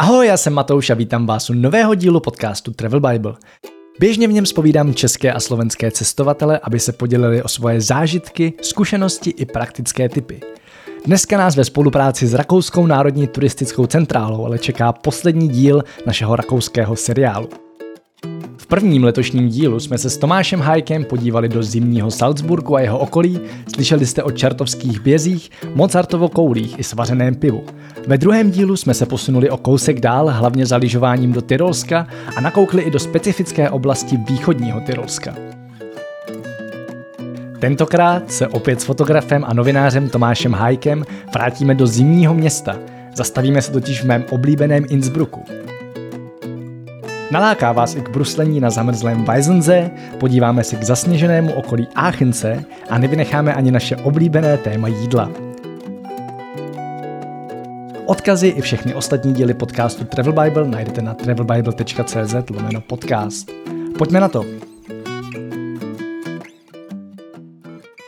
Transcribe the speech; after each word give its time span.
Ahoj, 0.00 0.26
já 0.26 0.36
jsem 0.36 0.52
Matouš 0.52 0.90
a 0.90 0.94
vítám 0.94 1.26
vás 1.26 1.50
u 1.50 1.54
nového 1.54 1.94
dílu 1.94 2.20
podcastu 2.20 2.72
Travel 2.72 3.00
Bible. 3.00 3.34
Běžně 4.00 4.28
v 4.28 4.32
něm 4.32 4.46
spovídám 4.46 4.94
české 4.94 5.32
a 5.32 5.40
slovenské 5.40 5.90
cestovatele, 5.90 6.60
aby 6.62 6.80
se 6.80 6.92
podělili 6.92 7.42
o 7.42 7.48
svoje 7.48 7.80
zážitky, 7.80 8.52
zkušenosti 8.62 9.30
i 9.30 9.46
praktické 9.46 10.08
typy. 10.08 10.40
Dneska 11.06 11.38
nás 11.38 11.56
ve 11.56 11.64
spolupráci 11.64 12.26
s 12.26 12.34
Rakouskou 12.34 12.86
národní 12.86 13.26
turistickou 13.26 13.86
centrálou 13.86 14.44
ale 14.44 14.58
čeká 14.58 14.92
poslední 14.92 15.48
díl 15.48 15.82
našeho 16.06 16.36
rakouského 16.36 16.96
seriálu 16.96 17.48
prvním 18.68 19.04
letošním 19.04 19.48
dílu 19.48 19.80
jsme 19.80 19.98
se 19.98 20.10
s 20.10 20.18
Tomášem 20.18 20.60
Hajkem 20.60 21.04
podívali 21.04 21.48
do 21.48 21.62
zimního 21.62 22.10
Salzburgu 22.10 22.76
a 22.76 22.80
jeho 22.80 22.98
okolí, 22.98 23.40
slyšeli 23.74 24.06
jste 24.06 24.22
o 24.22 24.30
čartovských 24.30 25.00
bězích, 25.00 25.50
Mozartovo 25.74 26.28
koulích 26.28 26.78
i 26.78 26.84
svařeném 26.84 27.34
pivu. 27.34 27.64
Ve 28.06 28.18
druhém 28.18 28.50
dílu 28.50 28.76
jsme 28.76 28.94
se 28.94 29.06
posunuli 29.06 29.50
o 29.50 29.56
kousek 29.56 30.00
dál, 30.00 30.30
hlavně 30.30 30.66
za 30.66 30.76
lyžováním 30.76 31.32
do 31.32 31.42
Tyrolska 31.42 32.06
a 32.36 32.40
nakoukli 32.40 32.82
i 32.82 32.90
do 32.90 32.98
specifické 32.98 33.70
oblasti 33.70 34.16
východního 34.16 34.80
Tyrolska. 34.80 35.34
Tentokrát 37.60 38.32
se 38.32 38.48
opět 38.48 38.80
s 38.80 38.84
fotografem 38.84 39.44
a 39.44 39.54
novinářem 39.54 40.08
Tomášem 40.08 40.52
Hajkem 40.52 41.04
vrátíme 41.34 41.74
do 41.74 41.86
zimního 41.86 42.34
města. 42.34 42.76
Zastavíme 43.14 43.62
se 43.62 43.72
totiž 43.72 44.02
v 44.02 44.06
mém 44.06 44.24
oblíbeném 44.30 44.84
Innsbrucku. 44.88 45.44
Naláká 47.30 47.72
vás 47.72 47.94
i 47.94 48.00
k 48.00 48.08
bruslení 48.08 48.60
na 48.60 48.70
zamrzlém 48.70 49.24
Weisensee, 49.24 49.90
podíváme 50.20 50.64
se 50.64 50.76
k 50.76 50.82
zasněženému 50.82 51.52
okolí 51.52 51.88
Aachense 51.94 52.64
a 52.90 52.98
nevynecháme 52.98 53.54
ani 53.54 53.70
naše 53.70 53.96
oblíbené 53.96 54.56
téma 54.56 54.88
jídla. 54.88 55.30
Odkazy 58.06 58.48
i 58.48 58.60
všechny 58.60 58.94
ostatní 58.94 59.32
díly 59.32 59.54
podcastu 59.54 60.04
Travel 60.04 60.32
Bible 60.32 60.68
najdete 60.68 61.02
na 61.02 61.14
travelbible.cz 61.14 62.34
lomeno 62.50 62.80
podcast. 62.80 63.50
Pojďme 63.98 64.20
na 64.20 64.28
to! 64.28 64.67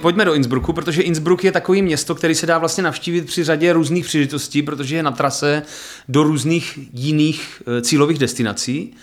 Pojďme 0.01 0.25
do 0.25 0.34
Innsbrucku, 0.34 0.73
protože 0.73 1.03
Innsbruck 1.03 1.45
je 1.45 1.53
takový 1.53 1.83
město, 1.83 2.15
který 2.15 2.34
se 2.34 2.47
dá 2.47 2.59
vlastně 2.59 2.83
navštívit 2.83 3.27
při 3.27 3.45
řadě 3.45 3.73
různých 3.73 4.05
příležitostí, 4.05 4.62
protože 4.62 4.97
je 4.97 5.03
na 5.03 5.11
trase 5.11 5.62
do 6.09 6.23
různých 6.23 6.79
jiných 6.93 7.62
eh, 7.67 7.83
cílových 7.83 8.19
destinací. 8.19 8.95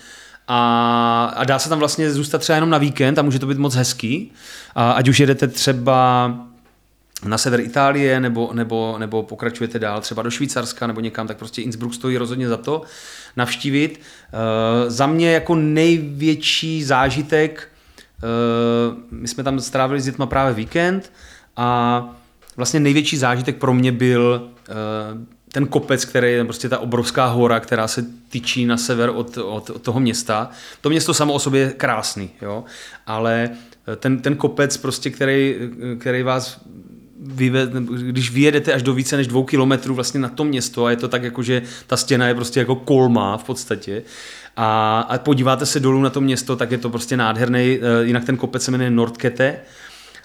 A, 0.48 1.32
a 1.36 1.44
dá 1.44 1.58
se 1.58 1.68
tam 1.68 1.78
vlastně 1.78 2.12
zůstat 2.12 2.38
třeba 2.38 2.54
jenom 2.54 2.70
na 2.70 2.78
víkend 2.78 3.18
a 3.18 3.22
může 3.22 3.38
to 3.38 3.46
být 3.46 3.58
moc 3.58 3.74
hezký. 3.74 4.32
A 4.74 4.90
ať 4.90 5.08
už 5.08 5.20
jedete 5.20 5.48
třeba 5.48 6.34
na 7.24 7.38
sever 7.38 7.60
Itálie 7.60 8.20
nebo, 8.20 8.50
nebo, 8.52 8.96
nebo 8.98 9.22
pokračujete 9.22 9.78
dál 9.78 10.00
třeba 10.00 10.22
do 10.22 10.30
Švýcarska 10.30 10.86
nebo 10.86 11.00
někam, 11.00 11.26
tak 11.26 11.36
prostě 11.36 11.62
Innsbruck 11.62 11.94
stojí 11.94 12.16
rozhodně 12.16 12.48
za 12.48 12.56
to 12.56 12.82
navštívit. 13.36 14.00
E, 14.86 14.90
za 14.90 15.06
mě 15.06 15.32
jako 15.32 15.54
největší 15.54 16.84
zážitek 16.84 17.68
my 19.10 19.28
jsme 19.28 19.44
tam 19.44 19.60
strávili 19.60 20.00
s 20.00 20.04
dětma 20.04 20.26
právě 20.26 20.54
víkend 20.54 21.12
a 21.56 22.08
vlastně 22.56 22.80
největší 22.80 23.16
zážitek 23.16 23.56
pro 23.56 23.74
mě 23.74 23.92
byl 23.92 24.50
eh, 24.68 24.72
ten 25.52 25.66
kopec, 25.66 26.04
který 26.04 26.32
je 26.32 26.44
prostě 26.44 26.68
ta 26.68 26.78
obrovská 26.78 27.26
hora, 27.26 27.60
která 27.60 27.88
se 27.88 28.06
tyčí 28.28 28.66
na 28.66 28.76
sever 28.76 29.10
od, 29.14 29.36
od, 29.36 29.70
od 29.70 29.82
toho 29.82 30.00
města. 30.00 30.50
To 30.80 30.90
město 30.90 31.14
samo 31.14 31.32
o 31.32 31.38
sobě 31.38 31.60
je 31.60 31.70
krásný, 31.70 32.30
jo? 32.42 32.64
ale 33.06 33.50
eh, 33.92 33.96
ten, 33.96 34.18
ten 34.18 34.36
kopec, 34.36 34.76
prostě, 34.76 35.10
který, 35.10 35.56
který 35.98 36.22
vás 36.22 36.60
vyved, 37.20 37.70
když 38.10 38.30
vyjedete 38.30 38.72
až 38.72 38.82
do 38.82 38.94
více 38.94 39.16
než 39.16 39.26
dvou 39.26 39.44
kilometrů 39.44 39.94
vlastně 39.94 40.20
na 40.20 40.28
to 40.28 40.44
město 40.44 40.84
a 40.84 40.90
je 40.90 40.96
to 40.96 41.08
tak 41.08 41.22
jako, 41.22 41.42
že 41.42 41.62
ta 41.86 41.96
stěna 41.96 42.28
je 42.28 42.34
prostě 42.34 42.60
jako 42.60 42.76
kolma 42.76 43.36
v 43.36 43.44
podstatě 43.44 44.02
a, 44.60 45.00
a 45.08 45.18
podíváte 45.18 45.66
se 45.66 45.80
dolů 45.80 46.02
na 46.02 46.10
to 46.10 46.20
město, 46.20 46.56
tak 46.56 46.70
je 46.70 46.78
to 46.78 46.90
prostě 46.90 47.16
nádherný, 47.16 47.78
eh, 47.80 48.06
jinak 48.06 48.24
ten 48.24 48.36
kopec 48.36 48.62
se 48.62 48.70
jmenuje 48.70 48.90
Nordkete 48.90 49.56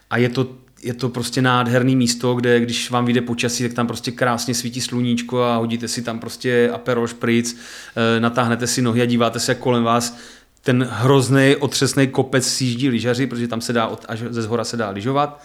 a 0.09 0.17
je 0.17 0.29
to 0.29 0.47
je 0.83 0.93
to 0.93 1.09
prostě 1.09 1.41
nádherný 1.41 1.95
místo, 1.95 2.35
kde 2.35 2.59
když 2.59 2.89
vám 2.89 3.05
vyjde 3.05 3.21
počasí, 3.21 3.63
tak 3.63 3.73
tam 3.73 3.87
prostě 3.87 4.11
krásně 4.11 4.53
svítí 4.53 4.81
sluníčko 4.81 5.43
a 5.43 5.57
hodíte 5.57 5.87
si 5.87 6.01
tam 6.01 6.19
prostě 6.19 6.69
aperol 6.73 7.07
špric, 7.07 7.57
eh, 7.95 8.19
natáhnete 8.19 8.67
si 8.67 8.81
nohy 8.81 9.01
a 9.01 9.05
díváte 9.05 9.39
se, 9.39 9.51
jak 9.51 9.59
kolem 9.59 9.83
vás 9.83 10.17
ten 10.61 10.87
hrozný 10.91 11.55
otřesný 11.59 12.07
kopec 12.07 12.47
sjíždí 12.47 12.89
lyžaři, 12.89 13.27
protože 13.27 13.47
tam 13.47 13.61
se 13.61 13.73
dá, 13.73 13.97
až 14.07 14.23
ze 14.29 14.41
zhora 14.41 14.63
se 14.63 14.77
dá 14.77 14.89
lyžovat. 14.89 15.43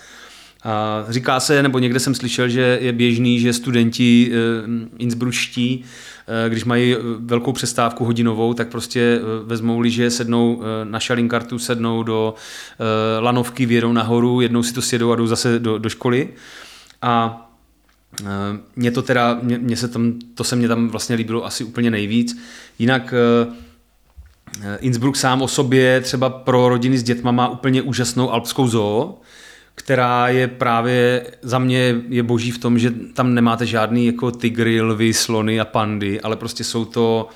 A 0.64 1.04
říká 1.08 1.40
se, 1.40 1.62
nebo 1.62 1.78
někde 1.78 2.00
jsem 2.00 2.14
slyšel, 2.14 2.48
že 2.48 2.78
je 2.80 2.92
běžný, 2.92 3.40
že 3.40 3.52
studenti 3.52 4.32
e, 4.32 4.36
innsbruští, 4.98 5.84
e, 5.84 5.84
když 6.48 6.64
mají 6.64 6.96
velkou 7.18 7.52
přestávku 7.52 8.04
hodinovou, 8.04 8.54
tak 8.54 8.68
prostě 8.68 9.00
e, 9.00 9.20
vezmou 9.44 9.80
liže, 9.80 10.10
sednou 10.10 10.62
na 10.84 11.00
šalinkartu, 11.00 11.58
sednou 11.58 12.02
do 12.02 12.34
lanovky, 13.20 13.66
vědou 13.66 13.92
nahoru, 13.92 14.40
jednou 14.40 14.62
si 14.62 14.74
to 14.74 14.82
sjedou 14.82 15.12
a 15.12 15.16
jdou 15.16 15.26
zase 15.26 15.58
do, 15.58 15.78
do 15.78 15.88
školy. 15.88 16.28
A 17.02 17.44
mě 18.76 18.90
to 18.90 19.02
teda, 19.02 19.38
mě, 19.42 19.58
mě 19.58 19.76
se 19.76 19.88
tam, 19.88 20.12
to 20.34 20.44
se 20.44 20.56
mě 20.56 20.68
tam 20.68 20.88
vlastně 20.88 21.16
líbilo 21.16 21.46
asi 21.46 21.64
úplně 21.64 21.90
nejvíc. 21.90 22.38
Jinak 22.78 23.14
Innsbruck 24.80 25.16
sám 25.16 25.42
o 25.42 25.48
sobě 25.48 26.00
třeba 26.00 26.30
pro 26.30 26.68
rodiny 26.68 26.98
s 26.98 27.02
dětma 27.02 27.30
má 27.30 27.48
úplně 27.48 27.82
úžasnou 27.82 28.30
alpskou 28.30 28.68
zoo, 28.68 29.20
která 29.78 30.28
je 30.28 30.48
právě 30.48 31.26
za 31.42 31.58
mě 31.58 31.96
je 32.08 32.22
boží 32.22 32.50
v 32.50 32.58
tom, 32.58 32.78
že 32.78 32.90
tam 32.90 33.34
nemáte 33.34 33.66
žádný 33.66 34.06
jako 34.06 34.30
tygry, 34.30 34.80
lvy, 34.80 35.14
slony 35.14 35.60
a 35.60 35.64
pandy, 35.64 36.20
ale 36.20 36.36
prostě 36.36 36.64
jsou 36.64 36.84
to, 36.84 37.28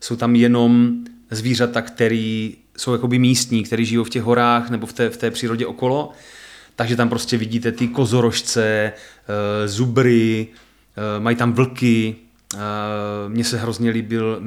jsou 0.00 0.16
tam 0.16 0.36
jenom 0.36 0.92
zvířata, 1.30 1.82
který 1.82 2.56
jsou 2.76 2.92
jakoby 2.92 3.18
místní, 3.18 3.64
který 3.64 3.84
žijou 3.84 4.04
v 4.04 4.10
těch 4.10 4.22
horách 4.22 4.70
nebo 4.70 4.86
v 4.86 4.92
té, 4.92 5.10
v 5.10 5.16
té 5.16 5.30
přírodě 5.30 5.66
okolo. 5.66 6.10
Takže 6.76 6.96
tam 6.96 7.08
prostě 7.08 7.36
vidíte 7.36 7.72
ty 7.72 7.88
kozorožce, 7.88 8.92
eh, 8.92 9.68
zubry, 9.68 10.46
eh, 10.46 11.20
mají 11.20 11.36
tam 11.36 11.52
vlky, 11.52 12.16
eh, 12.54 12.58
mně 13.28 13.44
se 13.44 13.58
hrozně 13.58 13.90
líbil, 13.90 14.42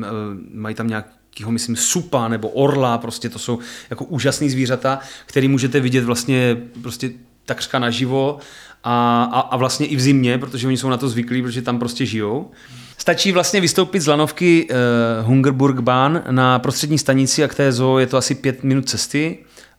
mají 0.54 0.76
tam 0.76 0.88
nějakýho, 0.88 1.52
myslím, 1.52 1.76
supa 1.76 2.28
nebo 2.28 2.50
orla, 2.50 2.98
prostě 2.98 3.30
to 3.30 3.40
jsou 3.40 3.60
jako 3.90 4.06
úžasný 4.06 4.50
zvířata, 4.50 5.00
který 5.26 5.48
můžete 5.48 5.80
vidět 5.80 6.04
vlastně 6.04 6.58
prostě 6.82 7.12
takřka 7.48 7.80
naživo 7.80 8.40
a, 8.84 9.24
a, 9.24 9.40
a 9.40 9.58
vlastně 9.58 9.86
i 9.86 9.96
v 9.96 10.02
zimě, 10.02 10.38
protože 10.38 10.68
oni 10.68 10.78
jsou 10.78 10.90
na 10.90 10.98
to 10.98 11.10
zvyklí, 11.10 11.42
protože 11.42 11.62
tam 11.62 11.80
prostě 11.80 12.06
žijou. 12.06 12.52
Stačí 12.98 13.32
vlastně 13.32 13.62
vystoupit 13.62 14.00
z 14.00 14.08
lanovky 14.08 14.68
uh, 14.70 15.28
Hungerburgbahn 15.28 16.22
na 16.32 16.60
prostřední 16.60 16.98
stanici 16.98 17.44
a 17.44 17.48
k 17.48 17.56
té 17.56 17.72
zoo 17.72 17.98
je 17.98 18.08
to 18.08 18.18
asi 18.18 18.36
pět 18.36 18.64
minut 18.64 18.90
cesty 18.90 19.38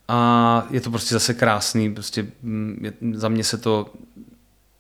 a 0.09 0.67
je 0.71 0.81
to 0.81 0.91
prostě 0.91 1.15
zase 1.15 1.35
krásný, 1.35 1.95
prostě 1.95 2.27
mm, 2.43 2.81
je, 2.83 2.93
za 3.13 3.29
mě 3.29 3.45
se 3.45 3.59
to 3.59 3.87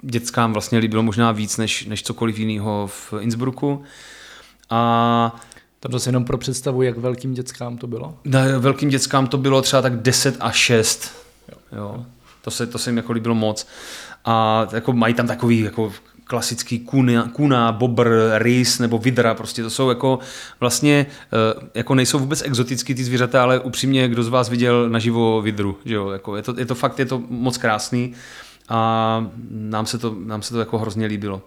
dětskám 0.03 0.53
vlastně 0.53 0.79
líbilo 0.79 1.03
možná 1.03 1.33
víc 1.33 1.57
než, 1.57 1.87
než 1.87 2.03
cokoliv 2.03 2.39
jiného 2.39 2.87
v 2.87 3.15
Innsbrucku. 3.21 3.83
A 4.71 5.41
tam 5.81 5.93
zase 5.93 6.09
jenom 6.09 6.25
pro 6.25 6.39
představu, 6.39 6.83
jak 6.83 6.99
velkým 6.99 7.35
dětskám 7.35 7.79
to 7.79 7.87
bylo? 7.87 8.19
Na, 8.25 8.41
velkým 8.59 8.89
dětskám 8.89 9.27
to 9.27 9.39
bylo 9.39 9.63
třeba 9.63 9.83
tak 9.83 10.03
10 10.03 10.37
a 10.41 10.51
6. 10.51 11.13
Jo. 11.49 11.59
jo. 11.73 12.07
To 12.41 12.51
se, 12.51 12.67
to 12.67 12.79
se 12.79 12.91
jim 12.91 12.97
jako 12.97 13.13
líbilo 13.13 13.35
moc. 13.35 13.67
A 14.25 14.67
jako 14.73 14.93
mají 14.93 15.15
tam 15.15 15.27
takový 15.27 15.61
jako 15.61 15.93
klasický 16.29 16.79
kuna, 16.79 17.29
kuna, 17.29 17.73
bobr, 17.73 18.11
rys 18.35 18.79
nebo 18.79 18.99
vidra, 18.99 19.35
prostě 19.35 19.63
to 19.63 19.71
jsou 19.71 19.89
jako 19.89 20.19
vlastně, 20.61 21.07
eh, 21.33 21.69
jako 21.75 21.95
nejsou 21.95 22.19
vůbec 22.19 22.43
exotický 22.43 22.95
ty 22.95 23.05
zvířata, 23.05 23.43
ale 23.43 23.61
upřímně, 23.61 24.09
kdo 24.09 24.23
z 24.23 24.29
vás 24.29 24.49
viděl 24.49 24.89
naživo 24.89 25.43
vidru, 25.43 25.79
že 25.85 25.95
jo, 25.95 26.09
jako 26.09 26.37
je 26.37 26.43
to, 26.43 26.55
je 26.59 26.67
to 26.67 26.75
fakt, 26.75 26.99
je 26.99 27.07
to 27.07 27.23
moc 27.29 27.59
krásný 27.59 28.15
a 28.69 29.31
nám 29.51 29.87
se 29.87 29.99
to, 29.99 30.17
nám 30.25 30.43
se 30.43 30.55
to 30.55 30.61
jako 30.61 30.79
hrozně 30.79 31.07
líbilo. 31.07 31.43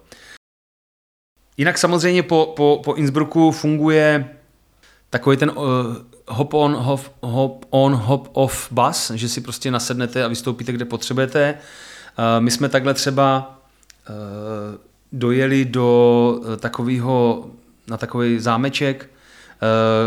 Jinak 1.57 1.77
samozřejmě 1.77 2.23
po, 2.23 2.53
po, 2.55 2.81
po 2.83 2.93
Innsbrucku 2.93 3.51
funguje 3.51 4.29
takový 5.09 5.37
ten 5.37 5.49
uh, 5.49 5.65
hop 6.31 6.53
on, 6.53 6.75
hop, 6.75 7.01
hop 7.21 7.65
on, 7.69 7.93
hop 7.93 8.29
off 8.33 8.71
bus, 8.71 9.11
že 9.15 9.29
si 9.29 9.41
prostě 9.41 9.71
nasednete 9.71 10.23
a 10.23 10.27
vystoupíte, 10.27 10.71
kde 10.71 10.85
potřebujete. 10.85 11.53
Uh, 12.19 12.43
my 12.43 12.51
jsme 12.51 12.69
takhle 12.69 12.93
třeba 12.93 13.55
uh, 14.09 14.15
dojeli 15.11 15.65
do 15.65 16.39
uh, 16.39 16.55
takového, 16.55 17.45
na 17.87 17.97
takový 17.97 18.39
zámeček, 18.39 19.09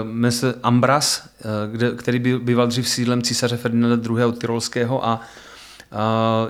jmenuje 0.02 0.54
Ambras, 0.62 1.28
kde, 1.72 1.90
který 1.90 2.18
by, 2.18 2.38
býval 2.38 2.66
dřív 2.66 2.88
sídlem 2.88 3.22
císaře 3.22 3.56
Ferdinanda 3.56 4.10
II. 4.10 4.32
Tyrolského 4.32 5.06
a 5.06 5.20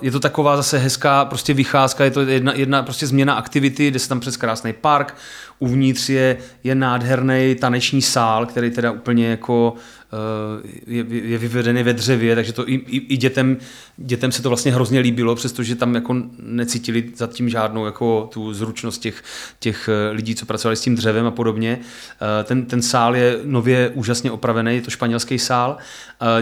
je 0.02 0.10
to 0.10 0.20
taková 0.20 0.56
zase 0.56 0.78
hezká 0.78 1.24
prostě 1.24 1.54
vycházka, 1.54 2.04
je 2.04 2.10
to 2.10 2.20
jedna, 2.20 2.52
jedna 2.54 2.82
prostě 2.82 3.06
změna 3.06 3.34
aktivity, 3.34 3.90
jde 3.90 3.98
se 3.98 4.08
tam 4.08 4.20
přes 4.20 4.36
krásný 4.36 4.72
park, 4.72 5.14
uvnitř 5.58 6.08
je, 6.08 6.36
je 6.64 6.74
nádherný 6.74 7.56
taneční 7.60 8.02
sál, 8.02 8.46
který 8.46 8.70
teda 8.70 8.90
úplně 8.90 9.26
jako 9.26 9.74
eh, 10.12 10.68
je, 10.86 11.04
je 11.08 11.38
vyvedený 11.38 11.82
ve 11.82 11.92
dřevě, 11.92 12.34
takže 12.34 12.52
to 12.52 12.68
i, 12.68 12.74
i, 12.74 12.96
i 12.96 13.16
dětem, 13.16 13.56
dětem 13.96 14.32
se 14.32 14.42
to 14.42 14.48
vlastně 14.48 14.72
hrozně 14.72 15.00
líbilo, 15.00 15.34
přestože 15.34 15.76
tam 15.76 15.94
jako 15.94 16.16
necítili 16.38 17.10
zatím 17.16 17.48
žádnou 17.48 17.86
jako 17.86 18.30
tu 18.32 18.54
zručnost 18.54 19.00
těch, 19.02 19.22
těch 19.58 19.88
eh, 19.88 20.12
lidí, 20.12 20.34
co 20.34 20.46
pracovali 20.46 20.76
s 20.76 20.80
tím 20.80 20.94
dřevem 20.94 21.26
a 21.26 21.30
podobně. 21.30 21.78
Eh, 21.80 22.44
ten, 22.44 22.64
ten 22.64 22.82
sál 22.82 23.16
je 23.16 23.38
nově 23.44 23.90
úžasně 23.94 24.30
opravený, 24.30 24.74
je 24.74 24.82
to 24.82 24.90
španělský 24.90 25.38
sál. 25.38 25.76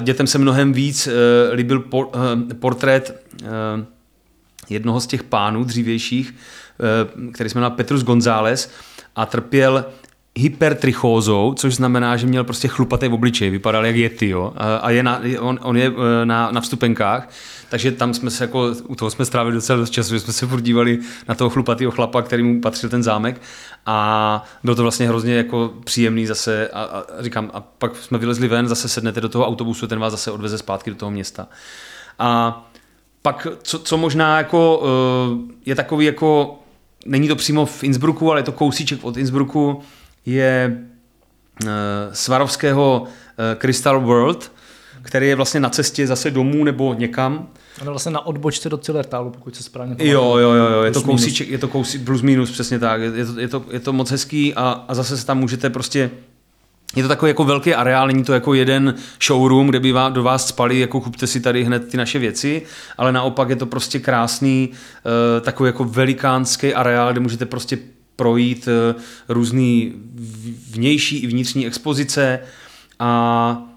Dětem 0.01 0.27
se 0.27 0.39
mnohem 0.39 0.73
víc 0.73 1.09
líbil 1.53 1.85
portrét 2.61 3.15
jednoho 4.71 5.01
z 5.01 5.07
těch 5.07 5.23
pánů 5.23 5.65
dřívějších, 5.65 6.35
který 7.33 7.51
se 7.51 7.59
jmenoval 7.59 7.77
Petrus 7.77 8.03
González 8.03 8.71
a 9.17 9.27
trpěl 9.27 9.85
hypertrichózou, 10.37 11.55
což 11.55 11.75
znamená, 11.75 12.17
že 12.17 12.27
měl 12.27 12.45
prostě 12.45 12.69
chlupatý 12.69 13.09
v 13.09 13.15
obličeji, 13.15 13.51
vypadal 13.51 13.87
jak 13.87 13.97
Yeti, 13.97 14.29
jo? 14.29 14.53
a 14.81 14.91
je 14.91 15.03
na, 15.03 15.21
on, 15.41 15.59
on 15.63 15.77
je 15.77 15.93
e, 16.23 16.27
na, 16.27 16.51
na 16.51 16.61
vstupenkách, 16.61 17.29
takže 17.69 17.93
tam 17.93 18.15
jsme 18.15 18.31
se 18.31 18.45
jako, 18.45 18.75
u 18.89 18.95
toho 18.95 19.11
jsme 19.11 19.25
strávili 19.25 19.55
docela 19.55 19.79
dost 19.79 19.91
času, 19.91 20.15
že 20.15 20.21
jsme 20.21 20.33
se 20.33 20.47
furt 20.47 20.61
dívali 20.61 20.99
na 21.29 21.35
toho 21.35 21.51
chlupatého 21.51 21.91
chlapa, 21.91 22.23
který 22.23 22.43
mu 22.43 22.61
patřil 22.61 22.91
ten 22.91 23.03
zámek 23.03 23.41
a 23.87 24.45
bylo 24.65 24.77
to 24.77 24.83
vlastně 24.83 25.09
hrozně 25.09 25.35
jako 25.35 25.73
příjemný 25.85 26.27
zase 26.27 26.69
a, 26.69 26.83
a 26.83 27.05
říkám, 27.21 27.51
a 27.55 27.61
pak 27.61 27.97
jsme 27.97 28.19
vylezli 28.19 28.49
ven, 28.49 28.69
zase 28.69 28.89
sednete 28.89 29.21
do 29.21 29.29
toho 29.29 29.47
autobusu, 29.47 29.87
ten 29.87 29.99
vás 29.99 30.11
zase 30.11 30.31
odveze 30.31 30.59
zpátky 30.59 30.91
do 30.91 30.97
toho 30.97 31.11
města. 31.11 31.49
A 32.19 32.63
pak, 33.23 33.47
co, 33.63 33.79
co 33.79 33.97
možná 33.97 34.39
jako 34.39 34.83
e, 34.85 35.61
je 35.67 35.75
takový 35.75 36.07
jako 36.07 36.59
není 37.07 37.29
to 37.29 37.37
přímo 37.37 37.67
v 37.67 37.85
Innsbrucku, 37.85 38.31
ale 38.31 38.41
je 38.41 38.45
to 38.45 38.53
kousíček 38.53 39.05
od 39.05 39.17
Innsbrucku, 39.17 39.81
je 40.27 40.79
uh, 41.63 41.69
Svarovského 42.13 43.03
uh, 43.03 43.61
Crystal 43.61 44.01
World, 44.01 44.53
který 45.03 45.29
je 45.29 45.37
vlastně 45.37 45.61
na 45.61 45.71
cestě 45.71 46.07
zase 46.07 46.31
domů 46.31 46.65
nebo 46.65 46.95
někam. 46.95 47.49
Ale 47.81 47.91
vlastně 47.91 48.13
na 48.13 48.27
odbočce 48.27 48.69
do 48.69 48.79
Cilertálu, 48.79 49.31
pokud 49.31 49.57
se 49.57 49.63
správně 49.63 49.95
pamatuju. 49.95 50.13
Jo, 50.13 50.37
jo, 50.37 50.53
jo, 50.53 50.69
jo, 50.71 50.83
je 50.83 50.91
to 50.91 51.03
kousíček, 51.03 51.49
je 51.49 51.59
to 51.59 51.69
kousíček 51.69 52.05
plus 52.07 52.23
minus, 52.23 52.51
přesně 52.51 52.79
tak. 52.79 53.01
Je, 53.01 53.13
je, 53.17 53.25
to, 53.27 53.41
je, 53.41 53.49
to, 53.49 53.65
je 53.71 53.81
to 53.81 53.93
moc 53.93 54.11
hezký 54.11 54.55
a, 54.55 54.85
a 54.89 54.95
zase 54.95 55.17
se 55.17 55.27
tam 55.27 55.39
můžete 55.39 55.71
prostě 55.71 56.11
je 56.97 57.03
to 57.03 57.09
takový 57.09 57.31
jako 57.31 57.45
velký 57.45 57.75
areál, 57.75 58.07
není 58.07 58.25
to 58.25 58.33
jako 58.33 58.55
jeden 58.55 58.95
showroom, 59.23 59.67
kde 59.67 59.81
by 59.81 59.95
do 60.11 60.23
vás 60.23 60.49
spali, 60.49 60.79
jako 60.79 61.01
kupte 61.01 61.27
si 61.27 61.41
tady 61.41 61.65
hned 61.65 61.89
ty 61.89 61.97
naše 61.97 62.19
věci, 62.19 62.63
ale 62.99 63.13
naopak 63.13 63.49
je 63.49 63.57
to 63.57 63.67
prostě 63.67 63.99
krásný, 63.99 64.69
uh, 64.71 65.45
takový 65.45 65.69
jako 65.69 65.85
velikánský 65.85 66.75
areál, 66.75 67.13
kde 67.13 67.21
můžete 67.21 67.47
prostě 67.47 67.79
projít 68.17 68.69
uh, 68.69 69.03
různý 69.29 69.93
vnější 70.71 71.19
i 71.19 71.27
vnitřní 71.27 71.67
expozice 71.67 72.39
a 72.99 73.72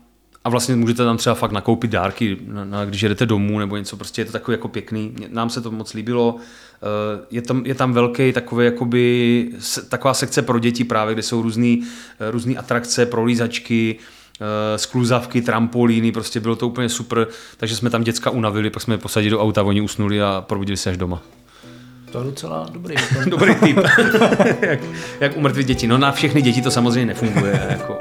a 0.45 0.49
vlastně 0.49 0.75
můžete 0.75 1.05
tam 1.05 1.17
třeba 1.17 1.35
fakt 1.35 1.51
nakoupit 1.51 1.91
dárky, 1.91 2.37
na, 2.47 2.65
na, 2.65 2.85
když 2.85 3.01
jedete 3.01 3.25
domů 3.25 3.59
nebo 3.59 3.77
něco, 3.77 3.97
prostě 3.97 4.21
je 4.21 4.25
to 4.25 4.31
takový 4.31 4.53
jako 4.53 4.67
pěkný. 4.67 5.15
Nám 5.29 5.49
se 5.49 5.61
to 5.61 5.71
moc 5.71 5.93
líbilo. 5.93 6.35
Eh, 6.37 7.25
je 7.31 7.41
tam, 7.41 7.65
je 7.65 7.75
tam 7.75 7.93
velký 7.93 8.33
takový, 8.33 8.65
jakoby, 8.65 9.49
taková 9.89 10.13
sekce 10.13 10.41
pro 10.41 10.59
děti 10.59 10.83
právě, 10.83 11.13
kde 11.13 11.23
jsou 11.23 11.41
různé 11.41 11.77
eh, 12.19 12.31
různý 12.31 12.57
atrakce, 12.57 13.05
prolízačky, 13.05 13.95
eh, 14.41 14.77
skluzavky, 14.77 15.41
trampolíny, 15.41 16.11
prostě 16.11 16.39
bylo 16.39 16.55
to 16.55 16.67
úplně 16.67 16.89
super, 16.89 17.27
takže 17.57 17.75
jsme 17.75 17.89
tam 17.89 18.03
děcka 18.03 18.29
unavili, 18.29 18.69
pak 18.69 18.83
jsme 18.83 18.93
je 18.93 18.97
posadili 18.97 19.31
do 19.31 19.41
auta, 19.41 19.63
oni 19.63 19.81
usnuli 19.81 20.21
a 20.21 20.43
probudili 20.47 20.77
se 20.77 20.89
až 20.89 20.97
doma. 20.97 21.21
To 22.11 22.19
je 22.19 22.25
docela 22.25 22.67
dobrý. 22.71 22.95
dobrý 23.27 23.55
typ. 23.55 23.77
jak, 24.61 24.79
jak 25.19 25.37
umrtvit 25.37 25.67
děti. 25.67 25.87
No 25.87 25.97
na 25.97 26.11
všechny 26.11 26.41
děti 26.41 26.61
to 26.61 26.71
samozřejmě 26.71 27.05
nefunguje. 27.05 27.67
Jako. 27.69 27.97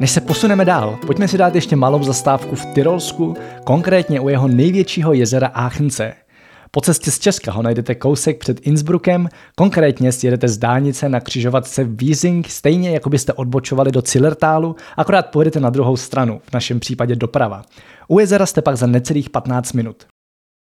Než 0.00 0.10
se 0.10 0.20
posuneme 0.20 0.64
dál, 0.64 0.98
pojďme 1.06 1.28
si 1.28 1.38
dát 1.38 1.54
ještě 1.54 1.76
malou 1.76 2.02
zastávku 2.02 2.56
v 2.56 2.66
Tyrolsku, 2.66 3.36
konkrétně 3.64 4.20
u 4.20 4.28
jeho 4.28 4.48
největšího 4.48 5.12
jezera 5.12 5.46
Áchense. 5.46 6.12
Po 6.70 6.80
cestě 6.80 7.10
z 7.10 7.18
Česka 7.18 7.52
ho 7.52 7.62
najdete 7.62 7.94
kousek 7.94 8.38
před 8.38 8.60
Innsbruckem, 8.60 9.28
konkrétně 9.56 10.12
sjedete 10.12 10.48
z 10.48 10.58
dálnice 10.58 11.08
na 11.08 11.20
křižovatce 11.20 11.84
Wiesing, 11.84 12.48
stejně 12.48 12.90
jako 12.90 13.10
byste 13.10 13.32
odbočovali 13.32 13.92
do 13.92 14.02
Zillertálu, 14.06 14.76
akorát 14.96 15.26
pojedete 15.26 15.60
na 15.60 15.70
druhou 15.70 15.96
stranu, 15.96 16.40
v 16.50 16.52
našem 16.52 16.80
případě 16.80 17.16
doprava. 17.16 17.62
U 18.08 18.18
jezera 18.18 18.46
jste 18.46 18.62
pak 18.62 18.76
za 18.76 18.86
necelých 18.86 19.30
15 19.30 19.72
minut. 19.72 20.06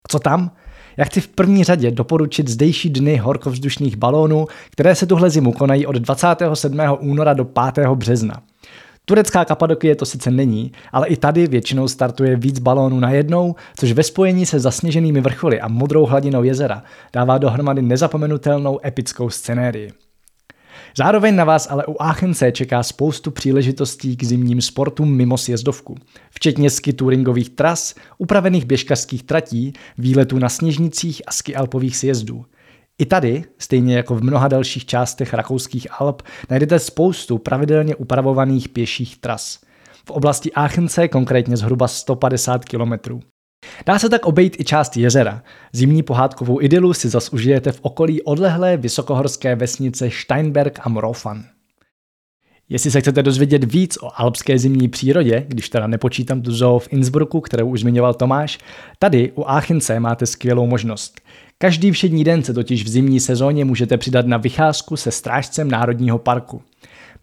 Co 0.08 0.20
tam? 0.20 0.52
Já 0.98 1.06
chci 1.06 1.22
v 1.22 1.28
první 1.28 1.64
řadě 1.64 1.92
doporučit 1.92 2.48
zdejší 2.48 2.90
dny 2.90 3.18
horkovzdušných 3.18 3.96
balónů, 3.96 4.48
které 4.72 4.96
se 4.96 5.06
tuhle 5.06 5.30
zimu 5.30 5.52
konají 5.52 5.86
od 5.86 5.96
27. 5.96 6.80
února 7.00 7.34
do 7.34 7.46
5. 7.46 7.88
března. 7.88 8.42
Turecká 9.06 9.46
Kapadokie 9.46 9.96
to 9.96 10.06
sice 10.06 10.32
není, 10.32 10.72
ale 10.92 11.08
i 11.08 11.16
tady 11.18 11.48
většinou 11.48 11.88
startuje 11.88 12.36
víc 12.36 12.60
balónů 12.60 13.00
najednou, 13.00 13.56
což 13.80 13.92
ve 13.92 14.04
spojení 14.04 14.46
se 14.46 14.60
zasněženými 14.60 15.22
vrcholy 15.22 15.62
a 15.62 15.68
modrou 15.68 16.06
hladinou 16.06 16.44
jezera 16.44 16.84
dává 17.14 17.38
dohromady 17.38 17.82
nezapomenutelnou 17.82 18.80
epickou 18.86 19.30
scenérii. 19.30 19.92
Zároveň 20.98 21.36
na 21.36 21.44
vás 21.44 21.68
ale 21.72 21.86
u 21.86 21.96
Aachence 22.00 22.52
čeká 22.52 22.84
spoustu 22.84 23.32
příležitostí 23.32 24.18
k 24.18 24.24
zimním 24.24 24.62
sportům 24.62 25.16
mimo 25.16 25.38
sjezdovku, 25.38 25.96
včetně 26.30 26.70
ski 26.70 26.94
touringových 26.94 27.50
tras, 27.50 27.96
upravených 28.18 28.66
běžkařských 28.66 29.24
tratí, 29.24 29.74
výletů 29.98 30.40
na 30.40 30.50
sněžnicích 30.50 31.22
a 31.28 31.32
ski 31.32 31.56
alpových 31.56 31.98
sjezdů– 31.98 32.46
i 33.02 33.06
tady, 33.06 33.44
stejně 33.58 33.96
jako 33.96 34.16
v 34.16 34.24
mnoha 34.24 34.48
dalších 34.48 34.86
částech 34.86 35.34
rakouských 35.34 35.88
Alp, 36.02 36.22
najdete 36.50 36.80
spoustu 36.80 37.38
pravidelně 37.38 37.96
upravovaných 37.96 38.70
pěších 38.70 39.18
tras. 39.18 39.60
V 40.06 40.12
oblasti 40.12 40.52
Aachence 40.52 41.08
konkrétně 41.08 41.58
zhruba 41.58 41.88
150 41.88 42.66
km. 42.66 43.20
Dá 43.86 44.00
se 44.00 44.10
tak 44.10 44.26
obejít 44.26 44.60
i 44.60 44.64
část 44.64 44.98
jezera. 44.98 45.44
Zimní 45.74 46.04
pohádkovou 46.04 46.62
idylu 46.62 46.94
si 46.94 47.10
zas 47.10 47.30
užijete 47.30 47.72
v 47.72 47.80
okolí 47.82 48.22
odlehlé 48.22 48.78
vysokohorské 48.78 49.56
vesnice 49.56 50.10
Steinberg 50.12 50.80
am 50.84 50.98
Rofan. 50.98 51.44
Jestli 52.70 52.92
se 52.92 53.02
chcete 53.02 53.24
dozvědět 53.24 53.64
víc 53.64 53.98
o 54.02 54.12
alpské 54.16 54.60
zimní 54.60 54.90
přírodě, 54.90 55.46
když 55.48 55.70
teda 55.70 55.88
nepočítám 55.88 56.42
tu 56.42 56.52
zoo 56.52 56.80
v 56.80 56.94
Innsbrucku, 56.94 57.42
kterou 57.42 57.68
už 57.68 57.80
zmiňoval 57.80 58.14
Tomáš, 58.14 58.60
tady 59.00 59.32
u 59.32 59.44
Aachence 59.44 60.00
máte 60.00 60.26
skvělou 60.26 60.68
možnost. 60.68 61.22
Každý 61.62 61.92
všední 61.92 62.24
den 62.24 62.44
se 62.44 62.54
totiž 62.54 62.84
v 62.84 62.88
zimní 62.88 63.20
sezóně 63.20 63.66
můžete 63.66 63.98
přidat 63.98 64.26
na 64.26 64.38
vycházku 64.38 64.98
se 64.98 65.12
strážcem 65.12 65.72
Národního 65.72 66.20
parku. 66.20 66.62